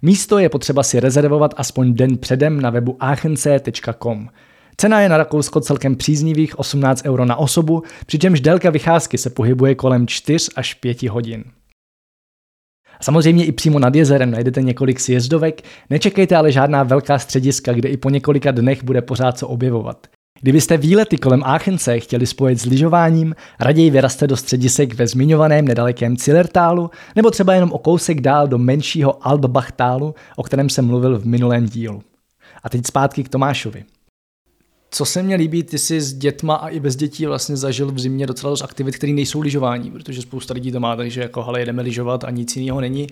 Místo 0.02 0.38
je 0.38 0.48
potřeba 0.48 0.82
si 0.82 1.00
rezervovat 1.00 1.54
aspoň 1.56 1.94
den 1.94 2.18
předem 2.18 2.60
na 2.60 2.70
webu 2.70 2.96
aachence.com. 3.00 4.28
Cena 4.76 5.00
je 5.00 5.08
na 5.08 5.16
Rakousko 5.16 5.60
celkem 5.60 5.96
příznivých 5.96 6.58
18 6.58 7.02
euro 7.06 7.24
na 7.24 7.36
osobu, 7.36 7.82
přičemž 8.06 8.40
délka 8.40 8.70
vycházky 8.70 9.18
se 9.18 9.30
pohybuje 9.30 9.74
kolem 9.74 10.06
4 10.06 10.50
až 10.56 10.74
5 10.74 11.02
hodin. 11.02 11.44
Samozřejmě 13.00 13.44
i 13.44 13.52
přímo 13.52 13.78
nad 13.78 13.94
jezerem 13.94 14.30
najdete 14.30 14.62
několik 14.62 15.00
sjezdovek, 15.00 15.62
nečekejte 15.90 16.36
ale 16.36 16.52
žádná 16.52 16.82
velká 16.82 17.18
střediska, 17.18 17.72
kde 17.72 17.88
i 17.88 17.96
po 17.96 18.10
několika 18.10 18.50
dnech 18.50 18.84
bude 18.84 19.02
pořád 19.02 19.38
co 19.38 19.48
objevovat. 19.48 20.06
Kdybyste 20.40 20.76
výlety 20.76 21.18
kolem 21.18 21.42
Áchence 21.44 22.00
chtěli 22.00 22.26
spojit 22.26 22.60
s 22.60 22.64
lyžováním, 22.64 23.34
raději 23.60 23.90
vyraste 23.90 24.26
do 24.26 24.36
středisek 24.36 24.94
ve 24.94 25.06
zmiňovaném 25.06 25.64
nedalekém 25.64 26.16
Zillertálu 26.16 26.90
nebo 27.16 27.30
třeba 27.30 27.54
jenom 27.54 27.72
o 27.72 27.78
kousek 27.78 28.20
dál 28.20 28.48
do 28.48 28.58
menšího 28.58 29.26
Alpbachtálu, 29.26 30.14
o 30.36 30.42
kterém 30.42 30.70
jsem 30.70 30.86
mluvil 30.86 31.18
v 31.18 31.26
minulém 31.26 31.66
dílu. 31.66 32.02
A 32.62 32.68
teď 32.68 32.86
zpátky 32.86 33.24
k 33.24 33.28
Tomášovi. 33.28 33.84
Co 34.90 35.04
se 35.04 35.22
mně 35.22 35.36
líbí, 35.36 35.62
ty 35.62 35.78
jsi 35.78 36.00
s 36.00 36.14
dětma 36.14 36.54
a 36.54 36.68
i 36.68 36.80
bez 36.80 36.96
dětí 36.96 37.26
vlastně 37.26 37.56
zažil 37.56 37.92
v 37.92 37.98
zimě 37.98 38.26
docela 38.26 38.50
dost 38.50 38.62
aktivit, 38.62 38.96
které 38.96 39.12
nejsou 39.12 39.40
lyžování, 39.40 39.90
protože 39.90 40.22
spousta 40.22 40.54
lidí 40.54 40.72
to 40.72 40.80
má, 40.80 40.96
takže 40.96 41.20
jako 41.20 41.42
hele, 41.42 41.60
jedeme 41.60 41.82
lyžovat 41.82 42.24
a 42.24 42.30
nic 42.30 42.56
jiného 42.56 42.80
není. 42.80 43.06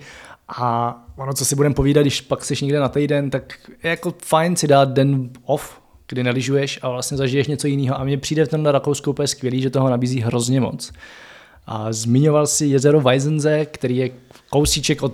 A 0.47 0.95
ono, 1.17 1.33
co 1.33 1.45
si 1.45 1.55
budeme 1.55 1.75
povídat, 1.75 2.03
když 2.03 2.21
pak 2.21 2.45
jsi 2.45 2.53
někde 2.61 2.79
na 2.79 2.89
týden, 2.89 3.29
tak 3.29 3.53
je 3.83 3.89
jako 3.89 4.13
fajn 4.23 4.55
si 4.55 4.67
dát 4.67 4.89
den 4.89 5.29
off, 5.43 5.81
kdy 6.07 6.23
neližuješ 6.23 6.79
a 6.81 6.89
vlastně 6.89 7.17
zažiješ 7.17 7.47
něco 7.47 7.67
jiného. 7.67 7.99
A 7.99 8.03
mně 8.03 8.17
přijde 8.17 8.45
v 8.45 8.49
tomhle 8.49 8.71
Rakousku 8.71 9.09
úplně 9.09 9.27
skvělý, 9.27 9.61
že 9.61 9.69
toho 9.69 9.89
nabízí 9.89 10.21
hrozně 10.21 10.61
moc. 10.61 10.91
A 11.67 11.93
zmiňoval 11.93 12.47
si 12.47 12.65
jezero 12.65 13.01
Weizenze, 13.01 13.65
který 13.65 13.97
je 13.97 14.09
kousíček 14.49 15.03
od 15.03 15.13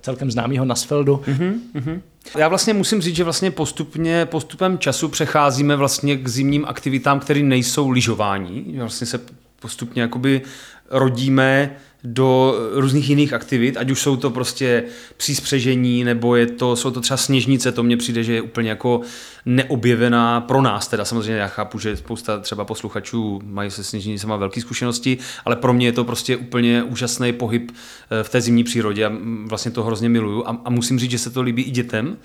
celkem 0.00 0.30
známého 0.30 0.64
Nasfeldu. 0.64 1.16
Mm-hmm, 1.16 1.54
mm-hmm. 1.74 2.00
Já 2.38 2.48
vlastně 2.48 2.74
musím 2.74 3.00
říct, 3.00 3.16
že 3.16 3.24
vlastně 3.24 3.50
postupně, 3.50 4.26
postupem 4.26 4.78
času 4.78 5.08
přecházíme 5.08 5.76
vlastně 5.76 6.16
k 6.16 6.28
zimním 6.28 6.64
aktivitám, 6.64 7.20
které 7.20 7.42
nejsou 7.42 7.90
lyžování. 7.90 8.74
Vlastně 8.78 9.06
se 9.06 9.20
postupně 9.60 10.02
jakoby 10.02 10.42
rodíme 10.90 11.76
do 12.12 12.58
různých 12.72 13.10
jiných 13.10 13.32
aktivit, 13.32 13.76
ať 13.76 13.90
už 13.90 14.00
jsou 14.00 14.16
to 14.16 14.30
prostě 14.30 14.84
příspřežení, 15.16 16.04
nebo 16.04 16.36
je 16.36 16.46
to, 16.46 16.76
jsou 16.76 16.90
to 16.90 17.00
třeba 17.00 17.16
sněžnice, 17.16 17.72
to 17.72 17.82
mně 17.82 17.96
přijde, 17.96 18.22
že 18.22 18.34
je 18.34 18.42
úplně 18.42 18.68
jako 18.68 19.00
neobjevená 19.46 20.40
pro 20.40 20.62
nás, 20.62 20.88
teda 20.88 21.04
samozřejmě 21.04 21.40
já 21.40 21.46
chápu, 21.46 21.78
že 21.78 21.96
spousta 21.96 22.38
třeba 22.40 22.64
posluchačů 22.64 23.40
mají 23.44 23.70
se 23.70 23.84
sněžnicema 23.84 24.36
velké 24.36 24.60
zkušenosti, 24.60 25.18
ale 25.44 25.56
pro 25.56 25.72
mě 25.72 25.86
je 25.86 25.92
to 25.92 26.04
prostě 26.04 26.36
úplně 26.36 26.82
úžasný 26.82 27.32
pohyb 27.32 27.72
eh, 28.10 28.22
v 28.22 28.28
té 28.28 28.40
zimní 28.40 28.64
přírodě 28.64 29.06
a 29.06 29.12
vlastně 29.46 29.70
to 29.70 29.82
hrozně 29.82 30.08
miluju. 30.08 30.46
A, 30.46 30.60
a 30.64 30.70
musím 30.70 30.98
říct, 30.98 31.10
že 31.10 31.18
se 31.18 31.30
to 31.30 31.42
líbí 31.42 31.62
i 31.62 31.70
dětem, 31.70 32.16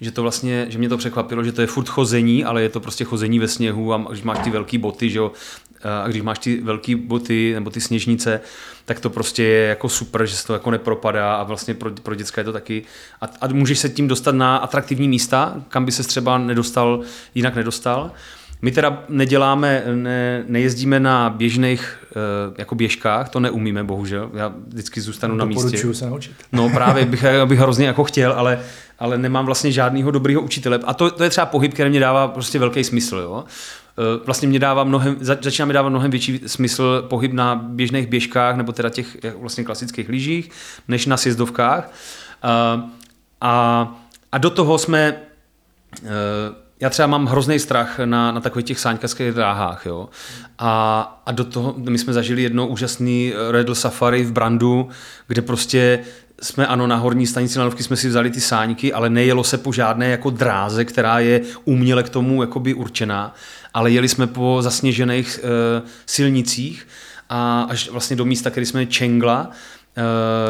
že 0.00 0.10
to 0.10 0.22
vlastně, 0.22 0.66
že 0.68 0.78
mě 0.78 0.88
to 0.88 0.96
překvapilo, 0.96 1.44
že 1.44 1.52
to 1.52 1.60
je 1.60 1.66
furt 1.66 1.88
chození, 1.88 2.44
ale 2.44 2.62
je 2.62 2.68
to 2.68 2.80
prostě 2.80 3.04
chození 3.04 3.38
ve 3.38 3.48
sněhu 3.48 3.94
a 3.94 4.06
když 4.10 4.22
máš 4.22 4.38
ty 4.38 4.50
velké 4.50 4.78
boty, 4.78 5.10
že 5.10 5.18
jo, 5.18 5.32
a 6.04 6.08
když 6.08 6.22
máš 6.22 6.38
ty 6.38 6.60
velké 6.60 6.96
boty 6.96 7.54
nebo 7.54 7.70
ty 7.70 7.80
sněžnice, 7.80 8.40
tak 8.84 9.00
to 9.00 9.10
prostě 9.10 9.42
je 9.42 9.68
jako 9.68 9.88
super, 9.88 10.26
že 10.26 10.36
se 10.36 10.46
to 10.46 10.52
jako 10.52 10.70
nepropadá 10.70 11.34
a 11.34 11.42
vlastně 11.42 11.74
pro, 11.74 11.90
pro 11.90 12.14
děcka 12.14 12.40
je 12.40 12.44
to 12.44 12.52
taky. 12.52 12.82
A, 13.20 13.26
a 13.40 13.48
můžeš 13.48 13.78
se 13.78 13.88
tím 13.88 14.08
dostat 14.08 14.34
na 14.34 14.56
atraktivní 14.56 15.08
místa, 15.08 15.54
kam 15.68 15.84
by 15.84 15.92
se 15.92 16.02
třeba 16.02 16.38
nedostal, 16.38 17.00
jinak 17.34 17.54
nedostal. 17.54 18.10
My 18.62 18.70
teda 18.70 19.04
neděláme, 19.08 19.84
ne, 19.94 20.44
nejezdíme 20.46 21.00
na 21.00 21.30
běžných 21.30 21.98
uh, 22.48 22.54
jako 22.58 22.74
běžkách, 22.74 23.28
to 23.28 23.40
neumíme, 23.40 23.84
bohužel. 23.84 24.30
Já 24.34 24.52
vždycky 24.66 25.00
zůstanu 25.00 25.34
no, 25.34 25.38
na 25.38 25.44
místě. 25.44 25.94
se 25.94 26.06
naučit. 26.06 26.32
No 26.52 26.68
právě 26.68 27.04
bych, 27.04 27.24
bych 27.44 27.58
hrozně 27.58 27.86
jako 27.86 28.04
chtěl, 28.04 28.32
ale, 28.32 28.60
ale 28.98 29.18
nemám 29.18 29.46
vlastně 29.46 29.72
žádného 29.72 30.10
dobrého 30.10 30.42
učitele. 30.42 30.78
A 30.84 30.94
to, 30.94 31.10
to 31.10 31.24
je 31.24 31.30
třeba 31.30 31.46
pohyb, 31.46 31.74
který 31.74 31.90
mě 31.90 32.00
dává 32.00 32.28
prostě 32.28 32.58
velký 32.58 32.84
smysl. 32.84 33.16
Jo? 33.16 33.44
Eh, 34.00 34.20
vlastně 34.26 34.48
mě 34.48 34.58
dává 34.58 34.84
mnohem, 34.84 35.16
začíná 35.20 35.66
mi 35.66 35.72
dávat 35.72 35.88
mnohem 35.88 36.10
větší 36.10 36.40
smysl 36.46 37.02
pohyb 37.08 37.32
na 37.32 37.54
běžných 37.54 38.06
běžkách 38.06 38.56
nebo 38.56 38.72
teda 38.72 38.90
těch 38.90 39.16
vlastně 39.36 39.64
klasických 39.64 40.08
lyžích, 40.08 40.50
než 40.88 41.06
na 41.06 41.16
sjezdovkách. 41.16 41.92
A, 42.42 42.74
eh, 42.74 42.90
a, 43.40 43.94
a 44.32 44.38
do 44.38 44.50
toho 44.50 44.78
jsme 44.78 45.16
eh, 46.04 46.08
já 46.80 46.90
třeba 46.90 47.06
mám 47.06 47.26
hrozný 47.26 47.58
strach 47.58 47.98
na, 47.98 48.32
na 48.32 48.40
takových 48.40 48.66
těch 48.66 48.80
sáňkařských 48.80 49.32
dráhách, 49.32 49.86
jo. 49.86 50.08
A, 50.58 51.22
a 51.26 51.32
do 51.32 51.44
toho, 51.44 51.74
my 51.76 51.98
jsme 51.98 52.12
zažili 52.12 52.42
jedno 52.42 52.66
úžasný 52.66 53.32
Redl 53.50 53.74
Safari 53.74 54.24
v 54.24 54.32
Brandu, 54.32 54.88
kde 55.26 55.42
prostě 55.42 56.04
jsme, 56.42 56.66
ano, 56.66 56.86
na 56.86 56.96
horní 56.96 57.26
stanici 57.26 57.58
Lanovky 57.58 57.82
jsme 57.82 57.96
si 57.96 58.08
vzali 58.08 58.30
ty 58.30 58.40
sáňky, 58.40 58.92
ale 58.92 59.10
nejelo 59.10 59.44
se 59.44 59.58
po 59.58 59.72
žádné 59.72 60.08
jako 60.08 60.30
dráze, 60.30 60.84
která 60.84 61.18
je 61.18 61.40
uměle 61.64 62.02
k 62.02 62.08
tomu 62.08 62.42
jakoby 62.42 62.74
určená, 62.74 63.34
ale 63.74 63.90
jeli 63.90 64.08
jsme 64.08 64.26
po 64.26 64.58
zasněžených 64.60 65.40
e, 65.42 65.82
silnicích 66.06 66.88
a 67.28 67.62
až 67.62 67.88
vlastně 67.88 68.16
do 68.16 68.24
místa, 68.24 68.50
který 68.50 68.66
jsme 68.66 68.86
Čengla, 68.86 69.50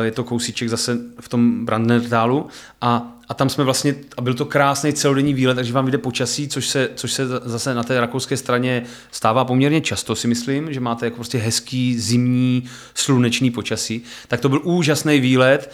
e, 0.00 0.04
je 0.04 0.10
to 0.10 0.24
kousíček 0.24 0.68
zase 0.68 0.98
v 1.20 1.28
tom 1.28 1.64
Brandnertálu 1.64 2.48
a 2.80 3.19
a 3.30 3.34
tam 3.34 3.48
jsme 3.48 3.64
vlastně, 3.64 3.94
a 4.16 4.20
byl 4.20 4.34
to 4.34 4.44
krásný 4.44 4.92
celodenní 4.92 5.34
výlet, 5.34 5.54
takže 5.54 5.72
vám 5.72 5.84
vyjde 5.84 5.98
počasí, 5.98 6.48
což 6.48 6.68
se, 6.68 6.88
což 6.94 7.12
se 7.12 7.28
zase 7.28 7.74
na 7.74 7.82
té 7.82 8.00
rakouské 8.00 8.36
straně 8.36 8.82
stává 9.10 9.44
poměrně 9.44 9.80
často, 9.80 10.16
si 10.16 10.28
myslím, 10.28 10.72
že 10.72 10.80
máte 10.80 11.06
jako 11.06 11.14
prostě 11.14 11.38
hezký 11.38 11.98
zimní 11.98 12.64
slunečný 12.94 13.50
počasí. 13.50 14.02
Tak 14.28 14.40
to 14.40 14.48
byl 14.48 14.60
úžasný 14.64 15.20
výlet, 15.20 15.72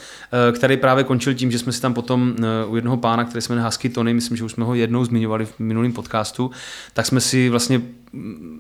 eh, 0.49 0.53
který 0.53 0.77
právě 0.77 1.05
končil 1.05 1.35
tím, 1.35 1.51
že 1.51 1.59
jsme 1.59 1.73
si 1.73 1.81
tam 1.81 1.95
potom 1.95 2.37
eh, 2.39 2.67
u 2.67 2.77
jednoho 2.77 2.97
pána, 2.97 3.25
který 3.25 3.43
jsme 3.43 3.63
Husky 3.63 3.89
Tony, 3.89 4.15
myslím, 4.15 4.37
že 4.37 4.45
už 4.45 4.53
jsme 4.53 4.65
ho 4.65 4.75
jednou 4.75 5.05
zmiňovali 5.05 5.47
v 5.47 5.59
minulém 5.59 5.93
podcastu, 5.93 6.51
tak 6.95 7.07
jsme 7.07 7.21
si 7.21 7.49
vlastně 7.49 7.83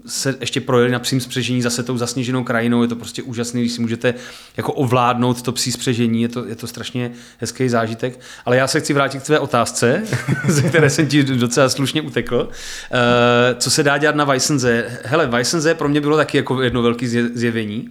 se 0.06 0.36
ještě 0.40 0.60
projeli 0.60 0.92
na 0.92 0.98
psím 0.98 1.20
spřežení 1.20 1.62
zase 1.62 1.82
tou 1.82 1.98
zasněženou 1.98 2.44
krajinou, 2.44 2.82
je 2.82 2.88
to 2.88 2.96
prostě 2.96 3.22
úžasný, 3.22 3.60
když 3.60 3.72
si 3.72 3.80
můžete 3.80 4.14
jako 4.56 4.72
ovládnout 4.72 5.42
to 5.42 5.52
psí 5.52 5.72
spřežení, 5.72 6.22
je 6.22 6.28
to, 6.28 6.44
je 6.44 6.54
to 6.56 6.66
strašně 6.66 7.10
hezký 7.38 7.68
zážitek. 7.68 8.20
Ale 8.44 8.56
já 8.56 8.66
se 8.66 8.80
chci 8.86 8.92
vrátit 8.92 9.22
k 9.22 9.26
tvé 9.26 9.38
otázce, 9.38 10.02
ze 10.48 10.62
které 10.62 10.90
jsem 10.90 11.06
ti 11.06 11.22
docela 11.22 11.68
slušně 11.68 12.02
utekl. 12.02 12.48
Uh, 12.48 13.58
co 13.58 13.70
se 13.70 13.82
dá 13.82 13.98
dělat 13.98 14.16
na 14.16 14.24
Weissenze? 14.24 15.00
Hele, 15.04 15.26
Weissenze 15.26 15.74
pro 15.74 15.88
mě 15.88 16.00
bylo 16.00 16.16
taky 16.16 16.36
jako 16.36 16.62
jedno 16.62 16.82
velké 16.82 17.08
zjevení. 17.34 17.88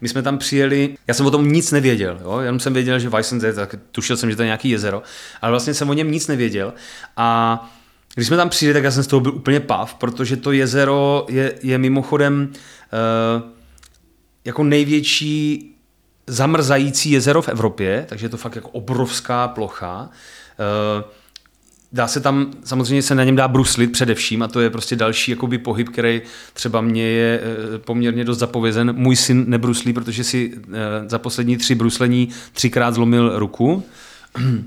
My 0.00 0.08
jsme 0.08 0.22
tam 0.22 0.38
přijeli, 0.38 0.96
já 1.08 1.14
jsem 1.14 1.26
o 1.26 1.30
tom 1.30 1.52
nic 1.52 1.72
nevěděl, 1.72 2.18
jo? 2.22 2.38
jenom 2.40 2.60
jsem 2.60 2.74
věděl, 2.74 2.98
že 2.98 3.08
Weissenze, 3.08 3.52
tak 3.52 3.74
tušil 3.92 4.16
jsem, 4.16 4.30
že 4.30 4.36
to 4.36 4.42
je 4.42 4.46
nějaký 4.46 4.70
jezero, 4.70 5.02
ale 5.42 5.50
vlastně 5.50 5.74
jsem 5.74 5.90
o 5.90 5.94
něm 5.94 6.10
nic 6.10 6.26
nevěděl. 6.26 6.74
A 7.16 7.70
když 8.14 8.26
jsme 8.26 8.36
tam 8.36 8.48
přijeli, 8.48 8.74
tak 8.74 8.84
já 8.84 8.90
jsem 8.90 9.02
z 9.02 9.06
toho 9.06 9.20
byl 9.20 9.34
úplně 9.34 9.60
pav, 9.60 9.94
protože 9.94 10.36
to 10.36 10.52
jezero 10.52 11.26
je, 11.28 11.54
je 11.62 11.78
mimochodem 11.78 12.48
uh, 12.52 13.42
jako 14.44 14.64
největší 14.64 15.68
zamrzající 16.26 17.10
jezero 17.10 17.42
v 17.42 17.48
Evropě, 17.48 18.06
takže 18.08 18.26
je 18.26 18.30
to 18.30 18.36
fakt 18.36 18.56
jako 18.56 18.68
obrovská 18.68 19.48
plocha. 19.48 20.08
Uh, 21.02 21.10
dá 21.92 22.08
se 22.08 22.20
tam, 22.20 22.50
samozřejmě 22.64 23.02
se 23.02 23.14
na 23.14 23.24
něm 23.24 23.36
dá 23.36 23.48
bruslit 23.48 23.92
především 23.92 24.42
a 24.42 24.48
to 24.48 24.60
je 24.60 24.70
prostě 24.70 24.96
další 24.96 25.30
jakoby 25.30 25.58
pohyb, 25.58 25.88
který 25.88 26.22
třeba 26.52 26.80
mě 26.80 27.02
je 27.02 27.40
uh, 27.40 27.78
poměrně 27.78 28.24
dost 28.24 28.38
zapovězen. 28.38 28.92
Můj 28.96 29.16
syn 29.16 29.44
nebruslí, 29.48 29.92
protože 29.92 30.24
si 30.24 30.52
uh, 30.56 30.72
za 31.06 31.18
poslední 31.18 31.56
tři 31.56 31.74
bruslení 31.74 32.28
třikrát 32.52 32.94
zlomil 32.94 33.38
ruku. 33.38 33.84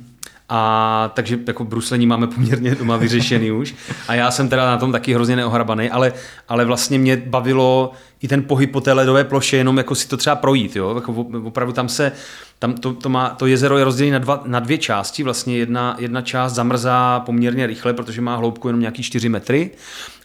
A 0.50 1.12
takže 1.14 1.40
jako 1.48 1.64
bruslení 1.64 2.08
máme 2.08 2.28
poměrně 2.28 2.76
doma 2.76 2.98
vyřešený 2.98 3.52
už. 3.52 3.76
A 4.08 4.14
já 4.14 4.32
jsem 4.32 4.50
teda 4.50 4.66
na 4.66 4.78
tom 4.78 4.92
taky 4.92 5.14
hrozně 5.14 5.36
neohrabaný, 5.36 5.90
ale, 5.90 6.14
ale 6.48 6.66
vlastně 6.66 7.00
mě 7.00 7.18
bavilo 7.18 7.92
i 8.26 8.28
ten 8.28 8.44
pohyb 8.44 8.72
po 8.72 8.82
té 8.82 8.94
ledové 8.94 9.24
ploše, 9.24 9.58
jenom 9.58 9.78
jako 9.78 9.96
si 9.96 10.08
to 10.08 10.18
třeba 10.18 10.36
projít. 10.36 10.76
Jo? 10.76 10.96
Jako 10.96 11.14
opravdu 11.44 11.74
tam 11.74 11.90
se, 11.90 12.12
tam 12.60 12.74
to, 12.74 12.94
to, 12.94 13.10
má, 13.10 13.30
to 13.30 13.46
jezero 13.46 13.78
je 13.78 13.84
rozdělené 13.84 14.14
na, 14.14 14.20
dva, 14.20 14.44
na 14.46 14.60
dvě 14.60 14.78
části. 14.78 15.24
Vlastně 15.24 15.58
jedna, 15.58 15.96
jedna 16.00 16.22
část 16.22 16.54
zamrzá 16.54 17.20
poměrně 17.20 17.68
rychle, 17.68 17.94
protože 17.94 18.22
má 18.22 18.36
hloubku 18.36 18.68
jenom 18.68 18.82
nějaký 18.82 19.04
4 19.04 19.30
metry. 19.30 19.72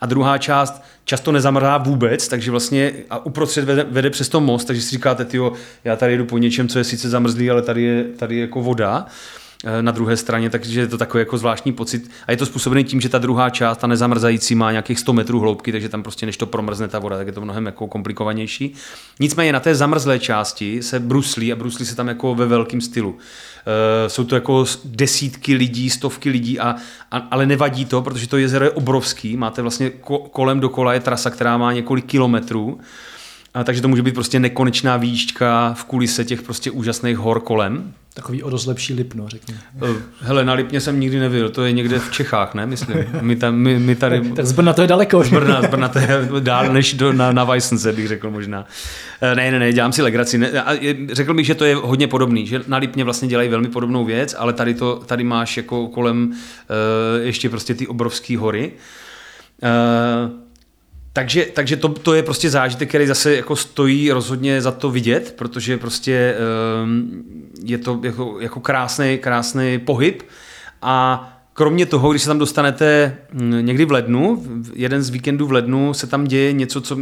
A 0.00 0.06
druhá 0.06 0.38
část 0.38 0.82
často 1.04 1.32
nezamrzá 1.32 1.78
vůbec, 1.78 2.28
takže 2.28 2.50
vlastně 2.50 2.92
a 3.10 3.26
uprostřed 3.26 3.64
vede, 3.64 3.86
vede 3.90 4.10
přes 4.10 4.28
to 4.28 4.40
most, 4.40 4.64
takže 4.64 4.82
si 4.82 4.90
říkáte, 4.90 5.24
tyjo, 5.24 5.52
já 5.84 5.96
tady 5.96 6.16
jdu 6.16 6.24
po 6.24 6.38
něčem, 6.38 6.68
co 6.68 6.78
je 6.78 6.84
sice 6.84 7.08
zamrzlý, 7.08 7.50
ale 7.50 7.62
tady 7.62 7.82
je, 7.82 8.04
tady 8.04 8.34
je 8.34 8.40
jako 8.40 8.62
voda. 8.62 9.06
Eh, 9.64 9.82
na 9.82 9.92
druhé 9.92 10.16
straně, 10.16 10.50
takže 10.50 10.80
je 10.80 10.86
to 10.86 10.98
takový 10.98 11.20
jako 11.20 11.38
zvláštní 11.38 11.72
pocit. 11.72 12.10
A 12.26 12.30
je 12.30 12.36
to 12.36 12.46
způsobený 12.46 12.84
tím, 12.84 13.00
že 13.00 13.08
ta 13.08 13.18
druhá 13.18 13.50
část, 13.50 13.78
ta 13.78 13.86
nezamrzající, 13.86 14.54
má 14.54 14.70
nějakých 14.70 14.98
100 14.98 15.12
metrů 15.12 15.40
hloubky, 15.40 15.72
takže 15.72 15.88
tam 15.88 16.02
prostě 16.02 16.26
než 16.26 16.36
to 16.36 16.46
promrzne 16.46 16.88
ta 16.88 16.98
voda, 16.98 17.16
tak 17.16 17.26
je 17.26 17.32
to 17.32 17.40
mnohem 17.40 17.66
jako 17.66 17.86
komplikovanější. 17.86 18.74
Nicméně 19.20 19.52
na 19.52 19.60
té 19.60 19.74
zamrzlé 19.74 20.18
části 20.18 20.82
se 20.82 21.00
bruslí 21.00 21.52
a 21.52 21.56
bruslí 21.56 21.86
se 21.86 21.96
tam 21.96 22.08
jako 22.08 22.34
ve 22.34 22.46
velkém 22.46 22.80
stylu. 22.80 23.10
Uh, 23.10 23.18
jsou 24.06 24.24
to 24.24 24.34
jako 24.34 24.64
desítky 24.84 25.54
lidí, 25.54 25.90
stovky 25.90 26.30
lidí, 26.30 26.60
a, 26.60 26.76
a, 27.10 27.16
ale 27.16 27.46
nevadí 27.46 27.84
to, 27.84 28.02
protože 28.02 28.28
to 28.28 28.36
jezero 28.36 28.64
je 28.64 28.70
obrovský, 28.70 29.36
máte 29.36 29.62
vlastně 29.62 29.90
ko, 29.90 30.18
kolem 30.18 30.60
dokola 30.60 30.94
je 30.94 31.00
trasa, 31.00 31.30
která 31.30 31.58
má 31.58 31.72
několik 31.72 32.04
kilometrů, 32.04 32.80
a 33.54 33.64
takže 33.64 33.82
to 33.82 33.88
může 33.88 34.02
být 34.02 34.14
prostě 34.14 34.40
nekonečná 34.40 34.96
výšťka 34.96 35.74
v 35.74 35.84
kulise 35.84 36.24
těch 36.24 36.42
prostě 36.42 36.70
úžasných 36.70 37.16
hor 37.16 37.40
kolem. 37.40 37.94
Takový 38.14 38.42
o 38.42 38.50
dost 38.50 38.66
lepší 38.66 38.94
Lipno, 38.94 39.28
řekněme. 39.28 39.60
Eh, 39.82 39.94
hele, 40.20 40.44
na 40.44 40.52
Lipně 40.52 40.80
jsem 40.80 41.00
nikdy 41.00 41.18
nebyl, 41.18 41.48
to 41.48 41.64
je 41.64 41.72
někde 41.72 41.98
v 41.98 42.10
Čechách, 42.10 42.54
ne, 42.54 42.66
myslím. 42.66 42.96
My, 43.20 43.36
tam, 43.36 43.54
my, 43.54 43.78
my 43.78 43.94
tady... 43.94 44.20
tak, 44.20 44.32
tak 44.36 44.46
z 44.46 44.52
Brna 44.52 44.72
to 44.72 44.82
je 44.82 44.88
daleko. 44.88 45.24
Z 45.24 45.28
Brna, 45.28 45.62
z 45.62 45.66
Brna 45.66 45.88
to 45.88 45.98
je 45.98 46.28
dál 46.40 46.72
než 46.72 46.94
do, 46.94 47.12
na, 47.12 47.32
na 47.32 47.44
Weissence, 47.44 47.92
bych 47.92 48.08
řekl 48.08 48.30
možná. 48.30 48.66
Eh, 49.20 49.34
ne, 49.34 49.50
ne, 49.50 49.58
ne, 49.58 49.72
dělám 49.72 49.92
si 49.92 50.02
legraci. 50.02 50.38
Ne, 50.38 50.62
a 50.62 50.72
řekl 51.12 51.34
bych, 51.34 51.46
že 51.46 51.54
to 51.54 51.64
je 51.64 51.74
hodně 51.74 52.08
podobný, 52.08 52.46
že 52.46 52.60
na 52.66 52.76
Lipně 52.76 53.04
vlastně 53.04 53.28
dělají 53.28 53.48
velmi 53.48 53.68
podobnou 53.68 54.04
věc, 54.04 54.34
ale 54.38 54.52
tady, 54.52 54.74
to, 54.74 55.02
tady 55.06 55.24
máš 55.24 55.56
jako 55.56 55.88
kolem 55.88 56.30
uh, 56.30 56.36
ještě 57.26 57.48
prostě 57.48 57.74
ty 57.74 57.86
obrovské 57.86 58.38
hory. 58.38 58.72
Uh, 59.62 60.49
takže, 61.12 61.46
takže 61.54 61.76
to, 61.76 61.88
to 61.88 62.14
je 62.14 62.22
prostě 62.22 62.50
zážitek, 62.50 62.88
který 62.88 63.06
zase 63.06 63.36
jako 63.36 63.56
stojí 63.56 64.12
rozhodně 64.12 64.62
za 64.62 64.70
to 64.70 64.90
vidět, 64.90 65.34
protože 65.38 65.78
prostě 65.78 66.34
um, 66.82 67.24
je 67.64 67.78
to 67.78 68.00
jako, 68.02 68.36
jako 68.40 68.60
krásný, 68.60 69.18
krásný 69.18 69.78
pohyb 69.78 70.22
a 70.82 71.26
kromě 71.52 71.86
toho, 71.86 72.10
když 72.10 72.22
se 72.22 72.28
tam 72.28 72.38
dostanete 72.38 73.16
hm, 73.32 73.66
někdy 73.66 73.84
v 73.84 73.92
lednu, 73.92 74.44
jeden 74.74 75.02
z 75.02 75.10
víkendů 75.10 75.46
v 75.46 75.52
lednu 75.52 75.94
se 75.94 76.06
tam 76.06 76.24
děje 76.24 76.52
něco, 76.52 76.80
co 76.80 76.96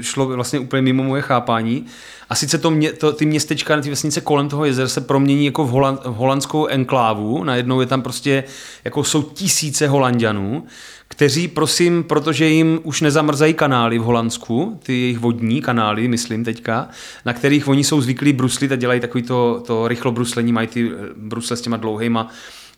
šlo 0.00 0.26
vlastně 0.26 0.58
úplně 0.58 0.82
mimo 0.82 1.02
moje 1.02 1.22
chápání. 1.22 1.86
A 2.30 2.34
sice 2.34 2.58
to, 2.58 2.70
mě, 2.70 2.92
to 2.92 3.12
ty 3.12 3.26
městečka, 3.26 3.80
ty 3.80 3.90
vesnice 3.90 4.20
kolem 4.20 4.48
toho 4.48 4.64
jezera 4.64 4.88
se 4.88 5.00
promění 5.00 5.46
jako 5.46 5.64
v, 5.64 5.70
holand, 5.70 6.00
v 6.04 6.14
holandskou 6.14 6.66
enklávu. 6.66 7.44
Najednou 7.44 7.80
je 7.80 7.86
tam 7.86 8.02
prostě, 8.02 8.44
jako 8.84 9.04
jsou 9.04 9.22
tisíce 9.22 9.88
holandianů, 9.88 10.66
kteří, 11.14 11.48
prosím, 11.48 12.04
protože 12.04 12.46
jim 12.46 12.80
už 12.82 13.00
nezamrzají 13.00 13.54
kanály 13.54 13.98
v 13.98 14.02
Holandsku, 14.02 14.80
ty 14.82 14.92
jejich 14.92 15.18
vodní 15.18 15.62
kanály, 15.62 16.08
myslím 16.08 16.44
teďka, 16.44 16.88
na 17.24 17.32
kterých 17.32 17.68
oni 17.68 17.84
jsou 17.84 18.00
zvyklí 18.00 18.32
bruslit 18.32 18.72
a 18.72 18.76
dělají 18.76 19.00
takový 19.00 19.22
to, 19.22 19.62
to 19.66 19.88
rychlo 19.88 20.12
bruslení, 20.12 20.52
mají 20.52 20.68
ty 20.68 20.90
eh, 20.90 20.96
brusle 21.16 21.56
s 21.56 21.60
těma 21.60 21.76
dlouhýma, 21.76 22.28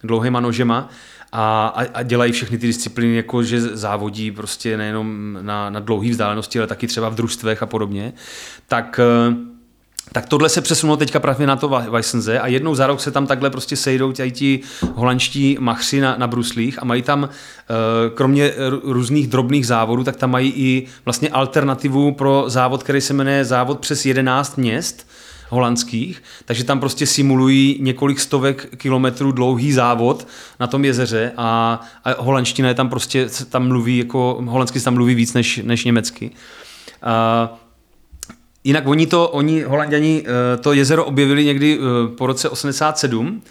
dlouhýma 0.05 0.41
nožema 0.41 0.89
a, 1.33 1.67
a, 1.67 1.87
a 1.95 2.03
dělají 2.03 2.33
všechny 2.33 2.59
ty 2.59 2.67
disciplíny, 2.67 3.17
jako 3.17 3.43
že 3.43 3.61
závodí 3.61 4.31
prostě 4.31 4.77
nejenom 4.77 5.39
na, 5.41 5.71
na 5.71 5.81
dlouhé 5.81 6.11
vzdálenosti, 6.11 6.59
ale 6.59 6.69
taky 6.69 6.87
třeba 6.87 7.09
v 7.09 7.15
družstvech 7.15 7.63
a 7.63 7.67
podobně, 7.67 8.13
tak 8.69 9.01
eh, 9.03 9.56
tak 10.13 10.29
tohle 10.29 10.49
se 10.49 10.61
přesunulo 10.61 10.97
teďka 10.97 11.21
právě 11.21 11.47
na 11.47 11.57
to 11.57 11.69
Weissense 11.69 12.41
a 12.41 12.47
jednou 12.47 12.75
za 12.75 12.87
rok 12.87 13.01
se 13.01 13.11
tam 13.11 13.27
takhle 13.27 13.51
prostě 13.51 13.77
sejdou 13.77 14.13
tady 14.13 14.31
ti 14.31 14.61
holandští 14.95 15.57
machři 15.61 16.01
na, 16.01 16.17
na 16.19 16.27
bruslích 16.27 16.83
a 16.83 16.85
mají 16.85 17.03
tam, 17.03 17.29
eh, 17.29 17.75
kromě 18.15 18.53
různých 18.83 19.27
drobných 19.27 19.67
závodů, 19.67 20.05
tak 20.05 20.17
tam 20.17 20.31
mají 20.31 20.53
i 20.57 20.87
vlastně 21.05 21.29
alternativu 21.29 22.13
pro 22.13 22.45
závod, 22.47 22.83
který 22.83 23.01
se 23.01 23.15
jmenuje 23.15 23.45
závod 23.45 23.81
přes 23.81 24.07
11 24.07 24.59
měst, 24.59 25.07
holandských, 25.49 26.23
takže 26.45 26.65
tam 26.65 26.81
prostě 26.81 27.07
simulují 27.07 27.79
několik 27.81 28.21
stovek 28.21 28.77
kilometrů 28.77 29.33
dlouhý 29.33 29.73
závod 29.73 30.29
na 30.61 30.67
tom 30.67 30.85
jezeře 30.85 31.33
a, 31.37 31.81
a 32.05 32.23
holandština 32.23 32.69
je 32.69 32.75
tam 32.75 32.89
prostě, 32.89 33.29
tam 33.49 33.69
mluví 33.69 33.99
jako, 33.99 34.39
holandsky 34.47 34.79
se 34.79 34.85
tam 34.85 34.95
mluví 34.95 35.15
víc 35.15 35.35
než, 35.35 35.61
než 35.65 35.85
německy. 35.85 36.31
A, 37.03 37.59
Jinak 38.67 38.87
oni 38.87 39.07
to, 39.07 39.29
oni 39.29 39.63
holanděni 39.63 40.25
eh, 40.27 40.57
to 40.57 40.73
jezero 40.73 41.05
objevili 41.05 41.45
někdy 41.45 41.79
eh, 41.79 42.17
po 42.17 42.27
roce 42.27 42.49
87, 42.49 43.43